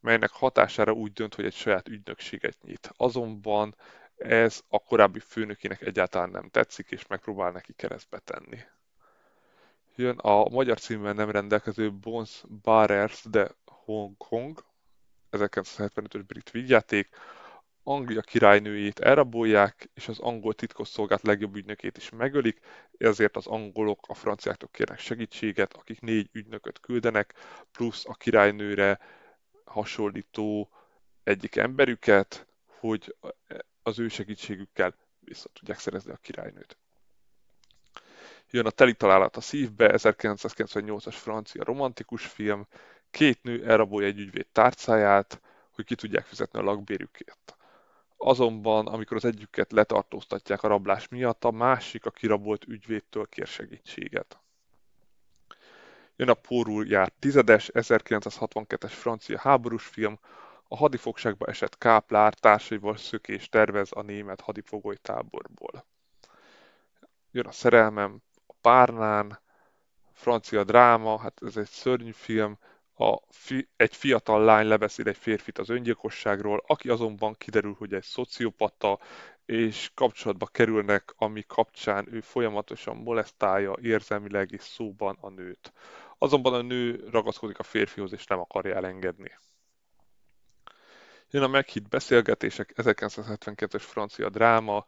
melynek 0.00 0.30
hatására 0.30 0.92
úgy 0.92 1.12
dönt, 1.12 1.34
hogy 1.34 1.44
egy 1.44 1.54
saját 1.54 1.88
ügynökséget 1.88 2.62
nyit. 2.62 2.90
Azonban 2.96 3.74
ez 4.16 4.62
a 4.68 4.78
korábbi 4.78 5.18
főnökének 5.18 5.80
egyáltalán 5.80 6.30
nem 6.30 6.48
tetszik, 6.48 6.90
és 6.90 7.06
megpróbál 7.06 7.50
neki 7.50 7.72
keresztbe 7.72 8.18
tenni. 8.18 8.58
Jön 9.96 10.18
a 10.18 10.48
magyar 10.48 10.80
címben 10.80 11.14
nem 11.14 11.30
rendelkező 11.30 11.92
Bones 11.92 12.42
Barers 12.62 13.24
de 13.30 13.50
Hong 13.64 14.16
Kong, 14.16 14.64
1975-ös 15.30 16.22
brit 16.26 16.50
vígjáték, 16.50 17.08
Anglia 17.82 18.20
királynőjét 18.20 18.98
elrabolják, 18.98 19.90
és 19.94 20.08
az 20.08 20.18
angol 20.18 20.54
titkosszolgált 20.54 21.22
legjobb 21.22 21.56
ügynökét 21.56 21.96
is 21.96 22.10
megölik, 22.10 22.60
ezért 22.98 23.36
az 23.36 23.46
angolok 23.46 24.00
a 24.08 24.14
franciáktól 24.14 24.68
kérnek 24.72 24.98
segítséget, 24.98 25.72
akik 25.72 26.00
négy 26.00 26.28
ügynököt 26.32 26.80
küldenek, 26.80 27.34
plusz 27.72 28.04
a 28.06 28.14
királynőre 28.14 28.98
hasonlító 29.64 30.70
egyik 31.22 31.56
emberüket, 31.56 32.46
hogy 32.66 33.16
az 33.82 33.98
ő 33.98 34.08
segítségükkel 34.08 34.94
vissza 35.20 35.48
tudják 35.52 35.78
szerezni 35.78 36.12
a 36.12 36.16
királynőt. 36.16 36.78
Jön 38.50 38.66
a 38.66 38.70
Teli 38.70 38.94
találat 38.94 39.36
a 39.36 39.40
szívbe, 39.40 39.94
1998-as 39.96 41.14
francia 41.14 41.64
romantikus 41.64 42.26
film, 42.26 42.66
két 43.10 43.42
nő 43.42 43.66
elrabolja 43.66 44.08
egy 44.08 44.18
ügyvéd 44.18 44.46
tárcáját, 44.52 45.40
hogy 45.70 45.84
ki 45.84 45.94
tudják 45.94 46.24
fizetni 46.24 46.58
a 46.58 46.62
lakbérükért. 46.62 47.56
Azonban, 48.16 48.86
amikor 48.86 49.16
az 49.16 49.24
együket 49.24 49.72
letartóztatják 49.72 50.62
a 50.62 50.68
rablás 50.68 51.08
miatt, 51.08 51.44
a 51.44 51.50
másik 51.50 52.06
a 52.06 52.10
kirabolt 52.10 52.64
ügyvédtől 52.64 53.26
kér 53.26 53.46
segítséget. 53.46 54.38
Jön 56.16 56.28
a 56.28 56.34
Pórul 56.34 56.86
járt 56.86 57.12
tizedes, 57.18 57.70
1962-es 57.72 58.92
francia 58.92 59.38
háborús 59.38 59.86
film, 59.86 60.18
a 60.68 60.76
hadifogságba 60.76 61.46
esett 61.46 61.78
káplár 61.78 62.34
társaival 62.34 62.96
szökés 62.96 63.48
tervez 63.48 63.88
a 63.92 64.02
német 64.02 64.40
hadifogoly 64.40 64.96
táborból. 64.96 65.84
Jön 67.30 67.46
a 67.46 67.52
szerelmem, 67.52 68.22
párnán, 68.64 69.40
francia 70.12 70.64
dráma, 70.64 71.18
hát 71.18 71.40
ez 71.42 71.56
egy 71.56 71.68
szörnyű 71.68 72.10
film, 72.10 72.58
a 72.96 73.18
fi, 73.30 73.68
egy 73.76 73.96
fiatal 73.96 74.44
lány 74.44 74.66
lebeszél 74.66 75.08
egy 75.08 75.16
férfit 75.16 75.58
az 75.58 75.68
öngyilkosságról, 75.68 76.64
aki 76.66 76.88
azonban 76.88 77.34
kiderül, 77.38 77.74
hogy 77.78 77.94
egy 77.94 78.02
szociopata, 78.02 78.98
és 79.46 79.90
kapcsolatba 79.94 80.46
kerülnek, 80.46 81.14
ami 81.16 81.42
kapcsán 81.46 82.08
ő 82.10 82.20
folyamatosan 82.20 82.96
molesztálja 82.96 83.74
érzelmileg 83.82 84.52
és 84.52 84.62
szóban 84.62 85.16
a 85.20 85.28
nőt. 85.28 85.72
Azonban 86.18 86.54
a 86.54 86.62
nő 86.62 87.08
ragaszkodik 87.10 87.58
a 87.58 87.62
férfihoz, 87.62 88.12
és 88.12 88.26
nem 88.26 88.40
akarja 88.40 88.74
elengedni. 88.74 89.38
Jön 91.30 91.42
a 91.42 91.48
meghitt 91.48 91.88
beszélgetések, 91.88 92.72
1972-es 92.76 93.82
francia 93.82 94.28
dráma, 94.28 94.84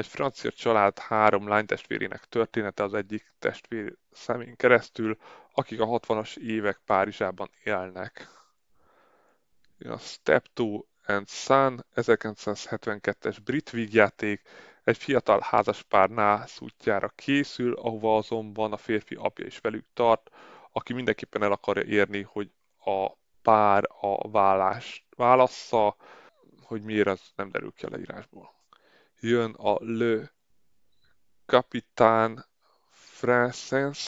egy 0.00 0.06
francia 0.06 0.50
család 0.50 0.98
három 0.98 1.48
lánytestvérének 1.48 2.24
története 2.24 2.82
az 2.82 2.94
egyik 2.94 3.32
testvér 3.38 3.96
szemén 4.12 4.56
keresztül, 4.56 5.16
akik 5.52 5.80
a 5.80 5.86
60-as 5.86 6.36
évek 6.36 6.80
Párizsában 6.86 7.50
élnek. 7.64 8.28
A 9.78 9.98
Step 9.98 10.46
2 10.54 10.84
and 11.06 11.28
Son 11.28 11.84
1972-es 11.94 13.36
brit 13.44 13.70
vígjáték 13.70 14.42
egy 14.84 14.96
fiatal 14.96 15.40
házaspár 15.42 16.08
nász 16.10 16.60
útjára 16.60 17.08
készül, 17.14 17.74
ahova 17.74 18.16
azonban 18.16 18.72
a 18.72 18.76
férfi 18.76 19.14
apja 19.14 19.46
is 19.46 19.58
velük 19.58 19.86
tart, 19.94 20.30
aki 20.72 20.92
mindenképpen 20.92 21.42
el 21.42 21.52
akarja 21.52 21.82
érni, 21.82 22.22
hogy 22.22 22.50
a 22.84 23.10
pár 23.42 23.84
a 24.00 24.30
vállás 24.30 25.06
válassza, 25.16 25.96
hogy 26.62 26.82
miért 26.82 27.08
az 27.08 27.20
nem 27.36 27.50
derül 27.50 27.72
ki 27.72 27.84
a 27.84 27.90
leírásból 27.90 28.59
jön 29.20 29.50
a 29.50 29.78
Le 29.80 30.32
Capitaine 31.46 32.46
Français, 33.20 33.98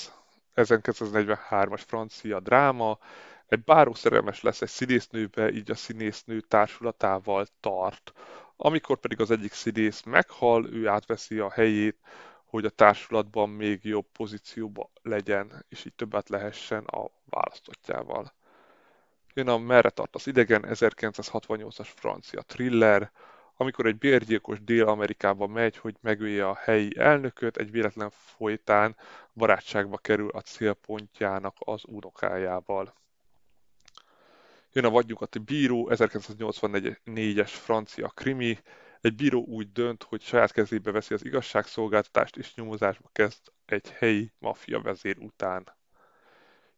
1943-as 0.55 1.83
francia 1.87 2.41
dráma, 2.41 2.99
egy 3.47 3.65
báró 3.65 3.95
szerelmes 3.95 4.43
lesz 4.43 4.63
egy 4.63 4.69
színésznőbe, 4.69 5.53
így 5.53 5.71
a 5.71 5.75
színésznő 5.75 6.41
társulatával 6.41 7.47
tart. 7.61 8.13
Amikor 8.57 8.99
pedig 8.99 9.21
az 9.21 9.31
egyik 9.31 9.53
színész 9.53 10.03
meghal, 10.03 10.67
ő 10.67 10.89
átveszi 10.89 11.39
a 11.39 11.51
helyét, 11.51 11.99
hogy 12.45 12.65
a 12.65 12.71
társulatban 12.71 13.51
még 13.51 13.85
jobb 13.85 14.07
pozícióba 14.13 14.91
legyen, 15.03 15.65
és 15.69 15.85
így 15.85 15.95
többet 15.95 16.29
lehessen 16.29 16.85
a 16.85 17.11
választottjával. 17.25 18.33
Jön 19.35 19.49
a 19.49 19.59
Merre 19.59 19.91
tart 19.91 20.15
az 20.15 20.27
idegen, 20.27 20.65
1968-as 20.69 21.89
francia 21.95 22.43
thriller, 22.43 23.13
amikor 23.57 23.87
egy 23.87 23.99
bérgyilkos 23.99 24.65
Dél-Amerikába 24.65 25.47
megy, 25.47 25.77
hogy 25.77 25.97
megölje 26.01 26.49
a 26.49 26.55
helyi 26.55 26.99
elnököt, 26.99 27.57
egy 27.57 27.71
véletlen 27.71 28.11
folytán 28.11 28.97
barátságba 29.35 29.99
kerül 29.99 30.29
a 30.29 30.41
célpontjának 30.41 31.57
az 31.59 31.83
unokájával. 31.87 32.95
Jön 34.73 34.85
a 34.85 34.91
vadnyugati 34.91 35.39
bíró, 35.39 35.89
1984-es 35.91 37.51
francia 37.51 38.09
krimi. 38.09 38.59
Egy 39.01 39.15
bíró 39.15 39.45
úgy 39.45 39.73
dönt, 39.73 40.03
hogy 40.03 40.23
saját 40.23 40.53
kezébe 40.53 40.91
veszi 40.91 41.15
az 41.15 41.25
igazságszolgáltatást 41.25 42.37
és 42.37 42.55
nyomozásba 42.55 43.09
kezd 43.13 43.41
egy 43.65 43.91
helyi 43.91 44.33
maffia 44.39 44.81
vezér 44.81 45.19
után. 45.19 45.77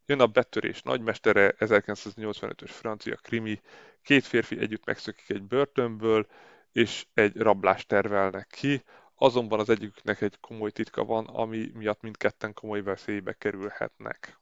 Jön 0.05 0.19
a 0.19 0.27
betörés 0.27 0.81
nagymestere, 0.81 1.55
1985-ös 1.59 2.69
francia 2.69 3.15
krimi. 3.15 3.61
Két 4.01 4.25
férfi 4.25 4.59
együtt 4.59 4.85
megszökik 4.85 5.29
egy 5.29 5.43
börtönből, 5.43 6.27
és 6.75 7.05
egy 7.13 7.37
rablást 7.37 7.87
tervelnek 7.87 8.47
ki, 8.47 8.83
azonban 9.15 9.59
az 9.59 9.69
egyiknek 9.69 10.21
egy 10.21 10.39
komoly 10.39 10.71
titka 10.71 11.03
van, 11.05 11.25
ami 11.25 11.71
miatt 11.73 12.01
mindketten 12.01 12.53
komoly 12.53 12.81
veszélybe 12.81 13.33
kerülhetnek. 13.33 14.39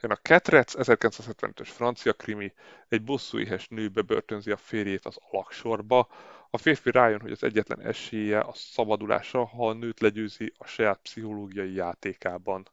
Jön 0.00 0.10
a 0.10 0.16
Ketrec, 0.16 0.74
1975-ös 0.76 1.68
francia 1.68 2.12
krimi, 2.12 2.52
egy 2.88 3.02
bosszúéhes 3.02 3.68
nő 3.68 3.88
bebörtönzi 3.88 4.50
a 4.50 4.56
férjét 4.56 5.06
az 5.06 5.18
alaksorba. 5.30 6.08
A 6.50 6.58
férfi 6.58 6.90
rájön, 6.90 7.20
hogy 7.20 7.32
az 7.32 7.42
egyetlen 7.42 7.80
esélye 7.80 8.40
a 8.40 8.52
szabadulásra, 8.54 9.46
ha 9.46 9.68
a 9.68 9.72
nőt 9.72 10.00
legyőzi 10.00 10.52
a 10.58 10.66
saját 10.66 10.98
pszichológiai 11.02 11.74
játékában. 11.74 12.68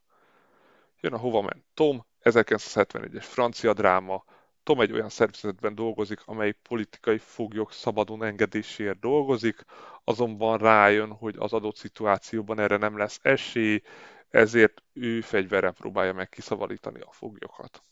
Jön 1.00 1.12
a 1.12 1.18
Hova 1.18 1.40
ment 1.40 1.64
Tom, 1.74 2.06
1971-es 2.22 3.24
francia 3.24 3.72
dráma. 3.72 4.24
Tom 4.64 4.80
egy 4.80 4.92
olyan 4.92 5.08
szervezetben 5.08 5.74
dolgozik, 5.74 6.20
amely 6.24 6.52
politikai 6.52 7.18
foglyok 7.18 7.72
szabadon 7.72 8.24
engedéséért 8.24 8.98
dolgozik, 8.98 9.64
azonban 10.04 10.58
rájön, 10.58 11.12
hogy 11.12 11.34
az 11.38 11.52
adott 11.52 11.76
szituációban 11.76 12.58
erre 12.58 12.76
nem 12.76 12.98
lesz 12.98 13.18
esély, 13.22 13.82
ezért 14.28 14.82
ő 14.92 15.20
fegyverrel 15.20 15.72
próbálja 15.72 16.12
meg 16.12 16.28
kiszabadítani 16.28 17.00
a 17.00 17.12
foglyokat. 17.12 17.82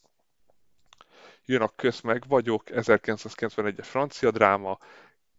Jön 1.44 1.60
a 1.60 1.68
Köz 1.68 2.00
meg 2.00 2.24
vagyok, 2.28 2.62
1991-es 2.66 3.86
francia 3.86 4.30
dráma, 4.30 4.78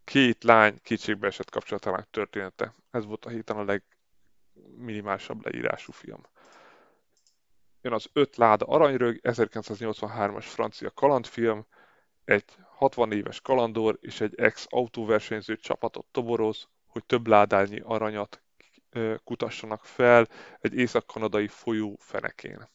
két 0.04 0.44
lány 0.44 0.80
kétségbe 0.84 1.28
esett 1.28 1.50
kapcsolatának 1.50 2.10
története. 2.10 2.74
Ez 2.92 3.06
volt 3.06 3.26
a 3.26 3.30
héten 3.30 3.58
a 3.58 3.80
legminimálisabb 4.66 5.46
leírású 5.46 5.92
film. 5.92 6.22
Jön 7.84 7.94
az 7.94 8.10
Öt 8.14 8.36
láda 8.36 8.66
aranyrög, 8.66 9.20
1983-as 9.24 10.46
francia 10.46 10.92
kalandfilm, 10.92 11.66
egy 12.26 12.46
60 12.76 13.12
éves 13.12 13.42
kalandor 13.42 13.98
és 14.02 14.22
egy 14.22 14.40
ex-autóversenyző 14.40 15.58
csapatot 15.58 16.06
toboroz, 16.12 16.68
hogy 16.88 17.04
több 17.06 17.28
ládányi 17.28 17.80
aranyat 17.80 18.42
kutassanak 19.24 19.86
fel 19.86 20.28
egy 20.60 20.74
észak-kanadai 20.74 21.48
folyó 21.48 21.98
fenekén. 22.00 22.70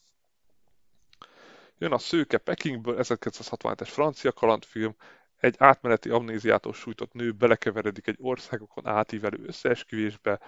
Jön 1.77 1.91
a 1.91 1.97
Szőke 1.97 2.37
Pekingből, 2.37 2.95
1967-es 2.99 3.89
francia 3.91 4.31
kalandfilm, 4.31 4.95
egy 5.35 5.55
átmeneti 5.57 6.09
amnéziától 6.09 6.73
sújtott 6.73 7.13
nő 7.13 7.31
belekeveredik 7.31 8.07
egy 8.07 8.17
országokon 8.19 8.87
átívelő 8.87 9.43
összeesküvésbe, 9.45 10.39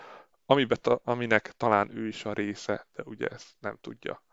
amibe 0.45 0.75
ta, 0.75 1.01
aminek 1.03 1.51
talán 1.57 1.97
ő 1.97 2.07
is 2.07 2.25
a 2.25 2.33
része, 2.33 2.87
de 2.93 3.03
ugye 3.05 3.27
ezt 3.27 3.49
nem 3.59 3.77
tudja. 3.81 4.23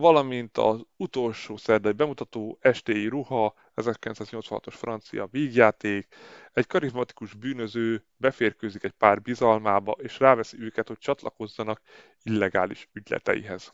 Valamint 0.00 0.58
az 0.58 0.80
utolsó 0.96 1.56
szerdai 1.56 1.92
bemutató 1.92 2.58
Estéi 2.60 3.06
ruha, 3.06 3.54
1986-os 3.76 4.74
francia 4.76 5.28
vígjáték, 5.30 6.06
egy 6.52 6.66
karizmatikus 6.66 7.34
bűnöző 7.34 8.04
beférkőzik 8.16 8.82
egy 8.82 8.90
pár 8.90 9.22
bizalmába, 9.22 9.96
és 10.02 10.18
ráveszi 10.18 10.56
őket, 10.60 10.88
hogy 10.88 10.98
csatlakozzanak 10.98 11.80
illegális 12.22 12.88
ügyleteihez. 12.92 13.72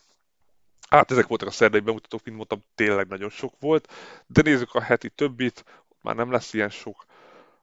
Hát 0.89 1.11
ezek 1.11 1.27
voltak 1.27 1.47
a 1.47 1.51
szerdai 1.51 1.79
bemutatók, 1.79 2.23
mint 2.23 2.35
mondtam, 2.35 2.63
tényleg 2.75 3.07
nagyon 3.07 3.29
sok 3.29 3.53
volt, 3.59 3.93
de 4.25 4.41
nézzük 4.41 4.73
a 4.73 4.81
heti 4.81 5.09
többit, 5.09 5.63
már 6.01 6.15
nem 6.15 6.31
lesz 6.31 6.53
ilyen 6.53 6.69
sok. 6.69 7.05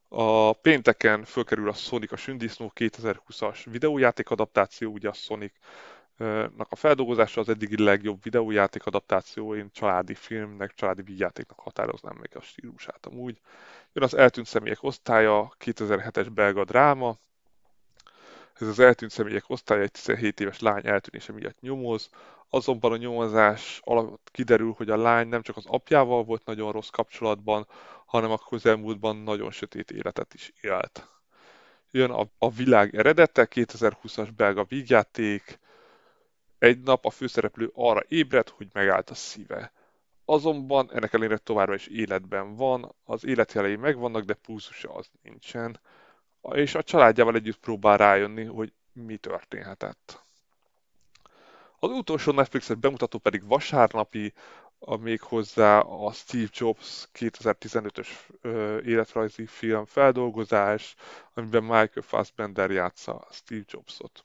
A 0.09 0.53
pénteken 0.53 1.25
fölkerül 1.25 1.69
a 1.69 1.73
Sonic 1.73 2.13
a 2.13 2.17
Sündisznó 2.17 2.73
2020-as 2.75 3.59
videójáték 3.65 4.31
adaptáció, 4.31 4.93
ugye 4.93 5.09
a 5.09 5.13
Sonic 5.13 5.53
nak 6.57 6.67
a 6.71 6.77
feldolgozása 6.77 7.41
az 7.41 7.49
eddigi 7.49 7.83
legjobb 7.83 8.23
videójáték 8.23 8.87
adaptáció, 8.87 9.55
én 9.55 9.71
családi 9.73 10.15
filmnek, 10.15 10.75
családi 10.75 11.03
vígjátéknak 11.03 11.59
határoznám 11.59 12.17
még 12.21 12.37
a 12.37 12.41
stílusát 12.41 13.07
amúgy. 13.07 13.41
Jön 13.93 14.05
az 14.05 14.15
eltűnt 14.15 14.47
személyek 14.47 14.83
osztálya, 14.83 15.55
2007-es 15.65 16.29
belga 16.35 16.65
dráma. 16.65 17.17
Ez 18.55 18.69
az 18.69 18.79
eltűnt 18.79 19.11
személyek 19.11 19.45
osztálya 19.47 19.83
egy 19.83 19.91
17 19.91 20.41
éves 20.41 20.61
lány 20.61 20.87
eltűnése 20.87 21.33
miatt 21.33 21.61
nyomoz, 21.61 22.11
azonban 22.49 22.93
a 22.93 22.97
nyomozás 22.97 23.81
alatt 23.85 24.29
kiderül, 24.33 24.75
hogy 24.77 24.91
a 24.91 24.97
lány 24.97 25.29
nem 25.29 25.43
csak 25.43 25.57
az 25.57 25.67
apjával 25.67 26.25
volt 26.25 26.45
nagyon 26.45 26.73
rossz 26.73 26.89
kapcsolatban, 26.89 27.67
hanem 28.07 28.31
a 28.31 28.39
közelmúltban 28.49 29.17
nagyon 29.17 29.51
sötét 29.51 29.91
életet 29.91 30.35
is 30.35 30.53
élt. 30.61 31.09
Jön 31.91 32.11
a, 32.11 32.27
a 32.39 32.51
világ 32.51 32.95
eredete, 32.97 33.49
2020-as 33.51 34.29
belga 34.37 34.65
vígjáték, 34.65 35.59
egy 36.65 36.81
nap 36.81 37.07
a 37.07 37.11
főszereplő 37.11 37.71
arra 37.75 38.03
ébred, 38.09 38.49
hogy 38.49 38.69
megállt 38.73 39.11
a 39.11 39.15
szíve. 39.15 39.73
Azonban 40.25 40.91
ennek 40.93 41.13
ellenére 41.13 41.39
továbbra 41.39 41.75
is 41.75 41.87
életben 41.87 42.57
van, 42.57 42.95
az 43.05 43.25
életjelei 43.25 43.77
megvannak, 43.77 44.25
de 44.25 44.35
pulzusa 44.35 44.95
az 44.95 45.11
nincsen, 45.23 45.81
és 46.53 46.75
a 46.75 46.83
családjával 46.83 47.35
együtt 47.35 47.59
próbál 47.59 47.97
rájönni, 47.97 48.45
hogy 48.45 48.73
mi 48.93 49.17
történhetett. 49.17 50.23
Az 51.79 51.91
utolsó 51.91 52.33
Netflixet 52.33 52.79
bemutató 52.79 53.19
pedig 53.19 53.47
vasárnapi, 53.47 54.33
a 54.79 54.97
még 54.97 55.21
hozzá 55.21 55.79
a 55.79 56.13
Steve 56.13 56.49
Jobs 56.53 57.09
2015-ös 57.19 58.09
életrajzi 58.85 59.47
film 59.47 59.85
feldolgozás, 59.85 60.95
amiben 61.35 61.63
Michael 61.63 62.03
Fassbender 62.03 62.71
játsza 62.71 63.27
Steve 63.31 63.65
Jobsot. 63.67 64.25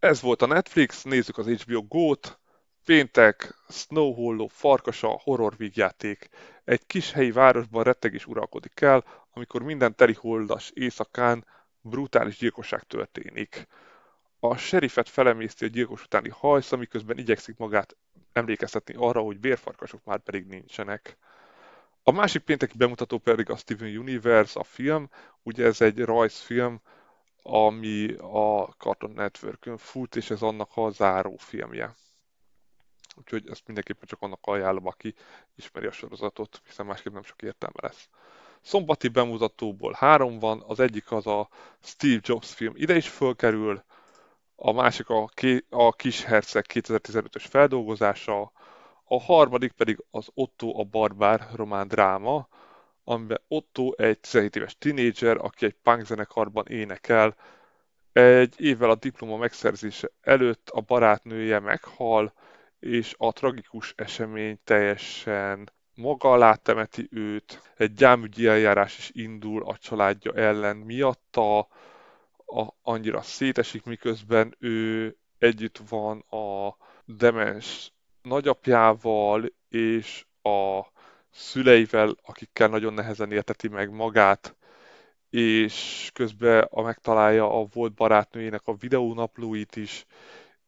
Ez 0.00 0.20
volt 0.20 0.42
a 0.42 0.46
Netflix, 0.46 1.02
nézzük 1.02 1.38
az 1.38 1.46
HBO 1.46 1.82
Go-t. 1.82 2.38
Péntek, 2.84 3.54
Snow 3.68 4.12
Hollow, 4.12 4.46
farkasa, 4.46 5.08
horror 5.08 5.56
vígjáték. 5.56 6.28
Egy 6.64 6.86
kis 6.86 7.12
helyi 7.12 7.32
városban 7.32 7.82
rettegés 7.82 8.26
uralkodik 8.26 8.80
el, 8.80 9.04
amikor 9.32 9.62
minden 9.62 9.94
holdas 10.14 10.70
éjszakán 10.74 11.46
brutális 11.80 12.36
gyilkosság 12.38 12.82
történik. 12.82 13.66
A 14.38 14.56
serifet 14.56 15.08
felemészti 15.08 15.64
a 15.64 15.68
gyilkos 15.68 16.04
utáni 16.04 16.28
hajsz, 16.28 16.70
miközben 16.70 17.18
igyekszik 17.18 17.56
magát 17.56 17.96
emlékeztetni 18.32 18.94
arra, 18.96 19.20
hogy 19.20 19.40
vérfarkasok 19.40 20.04
már 20.04 20.18
pedig 20.18 20.46
nincsenek. 20.46 21.16
A 22.02 22.10
másik 22.10 22.42
pénteki 22.42 22.76
bemutató 22.76 23.18
pedig 23.18 23.50
a 23.50 23.56
Steven 23.56 23.96
Universe, 23.96 24.60
a 24.60 24.64
film. 24.64 25.08
Ugye 25.42 25.64
ez 25.64 25.80
egy 25.80 25.98
rajzfilm, 25.98 26.80
ami 27.42 28.12
a 28.12 28.66
Cartoon 28.78 29.12
network 29.12 29.70
fut, 29.78 30.16
és 30.16 30.30
ez 30.30 30.42
annak 30.42 30.70
a 30.74 30.90
záró 30.90 31.36
filmje. 31.36 31.94
Úgyhogy 33.16 33.48
ezt 33.48 33.66
mindenképpen 33.66 34.08
csak 34.08 34.22
annak 34.22 34.38
ajánlom, 34.42 34.86
aki 34.86 35.14
ismeri 35.56 35.86
a 35.86 35.92
sorozatot, 35.92 36.62
hiszen 36.66 36.86
másképp 36.86 37.12
nem 37.12 37.22
sok 37.22 37.42
értelme 37.42 37.78
lesz. 37.82 38.08
Szombati 38.60 39.08
bemutatóból 39.08 39.92
három 39.98 40.38
van, 40.38 40.62
az 40.66 40.80
egyik 40.80 41.12
az 41.12 41.26
a 41.26 41.48
Steve 41.80 42.20
Jobs 42.22 42.54
film, 42.54 42.72
ide 42.76 42.96
is 42.96 43.08
fölkerül, 43.08 43.84
a 44.56 44.72
másik 44.72 45.08
a, 45.08 45.30
a 45.70 45.92
Kis 45.92 46.24
Herceg 46.24 46.64
2015-ös 46.68 47.44
feldolgozása, 47.48 48.52
a 49.04 49.20
harmadik 49.20 49.72
pedig 49.72 50.04
az 50.10 50.28
Otto 50.34 50.80
a 50.80 50.84
Barbár 50.84 51.48
román 51.54 51.88
dráma, 51.88 52.48
amiben 53.04 53.40
Otto 53.48 53.92
egy 53.96 54.20
17 54.20 54.56
éves 54.56 54.78
tinédzser, 54.78 55.36
aki 55.36 55.64
egy 55.64 55.76
punk 55.82 56.04
zenekarban 56.04 56.66
énekel. 56.68 57.36
Egy 58.12 58.54
évvel 58.60 58.90
a 58.90 58.94
diploma 58.94 59.36
megszerzése 59.36 60.10
előtt 60.20 60.68
a 60.68 60.80
barátnője 60.80 61.58
meghal, 61.58 62.32
és 62.80 63.14
a 63.18 63.32
tragikus 63.32 63.92
esemény 63.96 64.58
teljesen 64.64 65.70
maga 65.94 66.32
alá 66.32 66.54
temeti 66.54 67.08
őt. 67.10 67.72
Egy 67.76 67.92
gyámügyi 67.92 68.46
eljárás 68.46 68.98
is 68.98 69.10
indul 69.14 69.62
a 69.62 69.76
családja 69.76 70.32
ellen 70.32 70.76
miatta, 70.76 71.58
a, 72.46 72.74
annyira 72.82 73.22
szétesik, 73.22 73.84
miközben 73.84 74.56
ő 74.58 75.16
együtt 75.38 75.80
van 75.88 76.18
a 76.18 76.76
demens 77.04 77.92
nagyapjával 78.22 79.52
és 79.68 80.26
a 80.42 80.80
szüleivel, 81.30 82.16
akikkel 82.22 82.68
nagyon 82.68 82.94
nehezen 82.94 83.32
érteti 83.32 83.68
meg 83.68 83.90
magát, 83.90 84.56
és 85.30 86.10
közben 86.14 86.66
a 86.70 86.82
megtalálja 86.82 87.60
a 87.60 87.66
volt 87.72 87.94
barátnőjének 87.94 88.66
a 88.66 88.74
videónaplóit 88.74 89.76
is, 89.76 90.06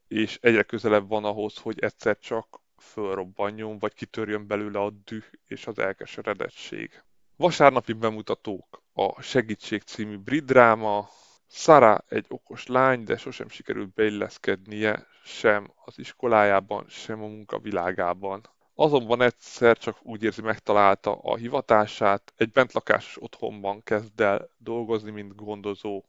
és 0.08 0.38
egyre 0.40 0.62
közelebb 0.62 1.08
van 1.08 1.24
ahhoz, 1.24 1.56
hogy 1.56 1.78
egyszer 1.78 2.18
csak 2.18 2.60
fölrobbanjon, 2.78 3.78
vagy 3.78 3.94
kitörjön 3.94 4.46
belőle 4.46 4.80
a 4.80 4.90
düh 5.04 5.24
és 5.46 5.66
az 5.66 5.78
elkeseredettség. 5.78 7.02
Vasárnapi 7.36 7.92
bemutatók 7.92 8.82
a 8.92 9.22
Segítség 9.22 9.82
című 9.82 10.16
brit 10.16 10.44
dráma, 10.44 11.08
Sara 11.54 12.04
egy 12.08 12.26
okos 12.28 12.66
lány, 12.66 13.04
de 13.04 13.16
sosem 13.16 13.48
sikerült 13.48 13.94
beilleszkednie 13.94 15.06
sem 15.24 15.72
az 15.84 15.98
iskolájában, 15.98 16.84
sem 16.88 17.22
a 17.22 17.26
munkavilágában. 17.26 18.40
Azonban 18.74 19.22
egyszer 19.22 19.78
csak 19.78 19.96
úgy 20.02 20.22
érzi 20.22 20.42
megtalálta 20.42 21.12
a 21.12 21.36
hivatását, 21.36 22.32
egy 22.36 22.50
bentlakásos 22.50 23.22
otthonban 23.22 23.82
kezd 23.82 24.20
el 24.20 24.48
dolgozni, 24.58 25.10
mint 25.10 25.34
gondozó. 25.34 26.04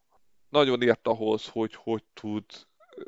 Nagyon 0.48 0.82
ért 0.82 1.06
ahhoz, 1.06 1.48
hogy 1.48 1.74
hogy 1.74 2.04
tud 2.14 2.44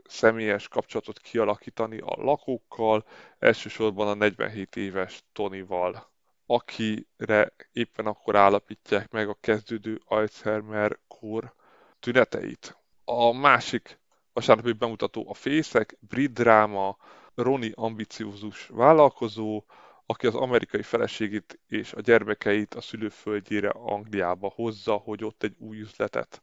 személyes 0.04 0.68
kapcsolatot 0.68 1.18
kialakítani 1.18 1.98
a 1.98 2.14
lakókkal, 2.16 3.04
elsősorban 3.38 4.08
a 4.08 4.14
47 4.14 4.76
éves 4.76 5.24
Tonyval, 5.32 6.10
akire 6.46 7.52
éppen 7.72 8.06
akkor 8.06 8.36
állapítják 8.36 9.10
meg 9.10 9.28
a 9.28 9.38
kezdődő 9.40 10.00
Alzheimer-kór 10.04 11.54
tüneteit. 12.00 12.76
A 13.04 13.32
másik 13.32 13.98
vasárnapi 14.32 14.72
bemutató 14.72 15.28
a 15.28 15.34
Fészek, 15.34 15.96
brit 16.00 16.32
dráma, 16.32 16.96
Roni 17.36 17.72
ambiciózus 17.74 18.66
vállalkozó, 18.66 19.64
aki 20.06 20.26
az 20.26 20.34
amerikai 20.34 20.82
feleségét 20.82 21.58
és 21.68 21.92
a 21.92 22.00
gyermekeit 22.00 22.74
a 22.74 22.80
szülőföldjére 22.80 23.68
Angliába 23.68 24.52
hozza, 24.54 24.94
hogy 24.94 25.24
ott 25.24 25.42
egy 25.42 25.54
új 25.58 25.80
üzletet 25.80 26.42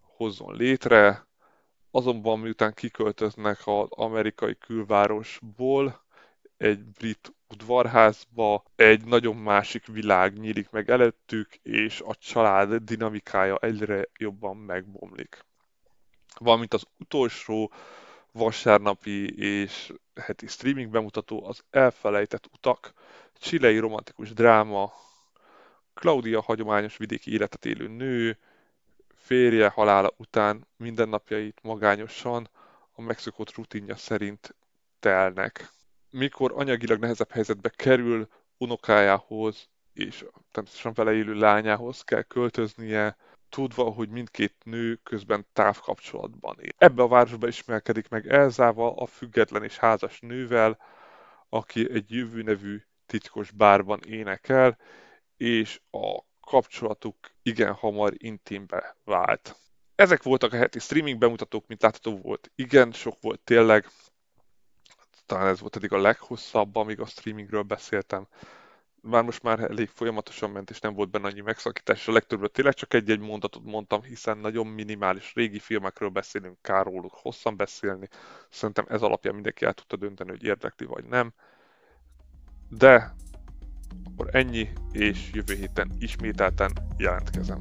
hozzon 0.00 0.56
létre. 0.56 1.26
Azonban 1.90 2.38
miután 2.38 2.74
kiköltöznek 2.74 3.58
az 3.64 3.86
amerikai 3.90 4.58
külvárosból, 4.58 6.04
egy 6.56 6.84
brit 6.84 7.34
udvarházba, 7.48 8.64
egy 8.76 9.04
nagyon 9.04 9.36
másik 9.36 9.86
világ 9.86 10.38
nyílik 10.38 10.70
meg 10.70 10.90
előttük, 10.90 11.54
és 11.62 12.00
a 12.00 12.14
család 12.14 12.74
dinamikája 12.74 13.56
egyre 13.56 14.08
jobban 14.18 14.56
megbomlik. 14.56 15.44
Valamint 16.38 16.74
az 16.74 16.84
utolsó 16.98 17.72
vasárnapi 18.36 19.38
és 19.38 19.92
heti 20.14 20.46
streaming 20.46 20.90
bemutató 20.90 21.46
az 21.46 21.64
Elfelejtett 21.70 22.46
utak, 22.52 22.92
csilei 23.38 23.78
romantikus 23.78 24.32
dráma, 24.32 24.92
Claudia 25.94 26.40
hagyományos 26.40 26.96
vidéki 26.96 27.32
életet 27.32 27.64
élő 27.64 27.88
nő, 27.88 28.38
férje 29.14 29.68
halála 29.68 30.10
után 30.16 30.66
mindennapjait 30.76 31.58
magányosan 31.62 32.48
a 32.92 33.02
megszokott 33.02 33.54
rutinja 33.54 33.96
szerint 33.96 34.54
telnek. 35.00 35.70
Mikor 36.10 36.52
anyagilag 36.54 36.98
nehezebb 36.98 37.30
helyzetbe 37.30 37.68
kerül, 37.68 38.28
unokájához 38.58 39.68
és 39.92 40.24
természetesen 40.50 40.92
vele 40.94 41.12
élő 41.12 41.34
lányához 41.34 42.02
kell 42.02 42.22
költöznie, 42.22 43.16
tudva, 43.48 43.84
hogy 43.84 44.08
mindkét 44.08 44.54
nő 44.64 44.94
közben 45.02 45.46
távkapcsolatban 45.52 46.56
él. 46.60 46.72
Ebbe 46.78 47.02
a 47.02 47.08
városba 47.08 47.46
ismerkedik 47.46 48.08
meg 48.08 48.26
Elzával, 48.28 48.94
a 48.98 49.06
független 49.06 49.62
és 49.62 49.76
házas 49.78 50.20
nővel, 50.20 50.78
aki 51.48 51.92
egy 51.92 52.10
jövő 52.10 52.42
nevű 52.42 52.82
titkos 53.06 53.50
bárban 53.50 54.00
énekel, 54.06 54.78
és 55.36 55.80
a 55.90 56.20
kapcsolatuk 56.40 57.16
igen 57.42 57.72
hamar 57.72 58.12
intimbe 58.16 58.96
vált. 59.04 59.56
Ezek 59.94 60.22
voltak 60.22 60.52
a 60.52 60.56
heti 60.56 60.78
streaming 60.78 61.18
bemutatók, 61.18 61.66
mint 61.66 61.82
látható 61.82 62.16
volt. 62.16 62.50
Igen, 62.54 62.92
sok 62.92 63.20
volt 63.20 63.40
tényleg. 63.40 63.88
Talán 65.26 65.46
ez 65.46 65.60
volt 65.60 65.76
eddig 65.76 65.92
a 65.92 65.98
leghosszabb, 65.98 66.76
amíg 66.76 67.00
a 67.00 67.06
streamingről 67.06 67.62
beszéltem 67.62 68.26
már 69.02 69.22
most 69.22 69.42
már 69.42 69.60
elég 69.60 69.88
folyamatosan 69.88 70.50
ment, 70.50 70.70
és 70.70 70.80
nem 70.80 70.94
volt 70.94 71.10
benne 71.10 71.26
annyi 71.26 71.40
megszakítás, 71.40 72.08
a 72.08 72.12
legtöbbet 72.12 72.52
tényleg 72.52 72.74
csak 72.74 72.94
egy-egy 72.94 73.20
mondatot 73.20 73.64
mondtam, 73.64 74.02
hiszen 74.02 74.38
nagyon 74.38 74.66
minimális 74.66 75.34
régi 75.34 75.58
filmekről 75.58 76.08
beszélünk, 76.08 76.62
kár 76.62 76.84
róluk 76.84 77.14
hosszan 77.14 77.56
beszélni. 77.56 78.08
Szerintem 78.50 78.84
ez 78.88 79.02
alapján 79.02 79.34
mindenki 79.34 79.64
el 79.64 79.72
tudta 79.72 79.96
dönteni, 79.96 80.30
hogy 80.30 80.44
érdekli 80.44 80.86
vagy 80.86 81.04
nem. 81.04 81.32
De 82.68 83.14
akkor 84.04 84.28
ennyi, 84.34 84.68
és 84.92 85.30
jövő 85.32 85.54
héten 85.54 85.90
ismételten 85.98 86.72
jelentkezem. 86.96 87.58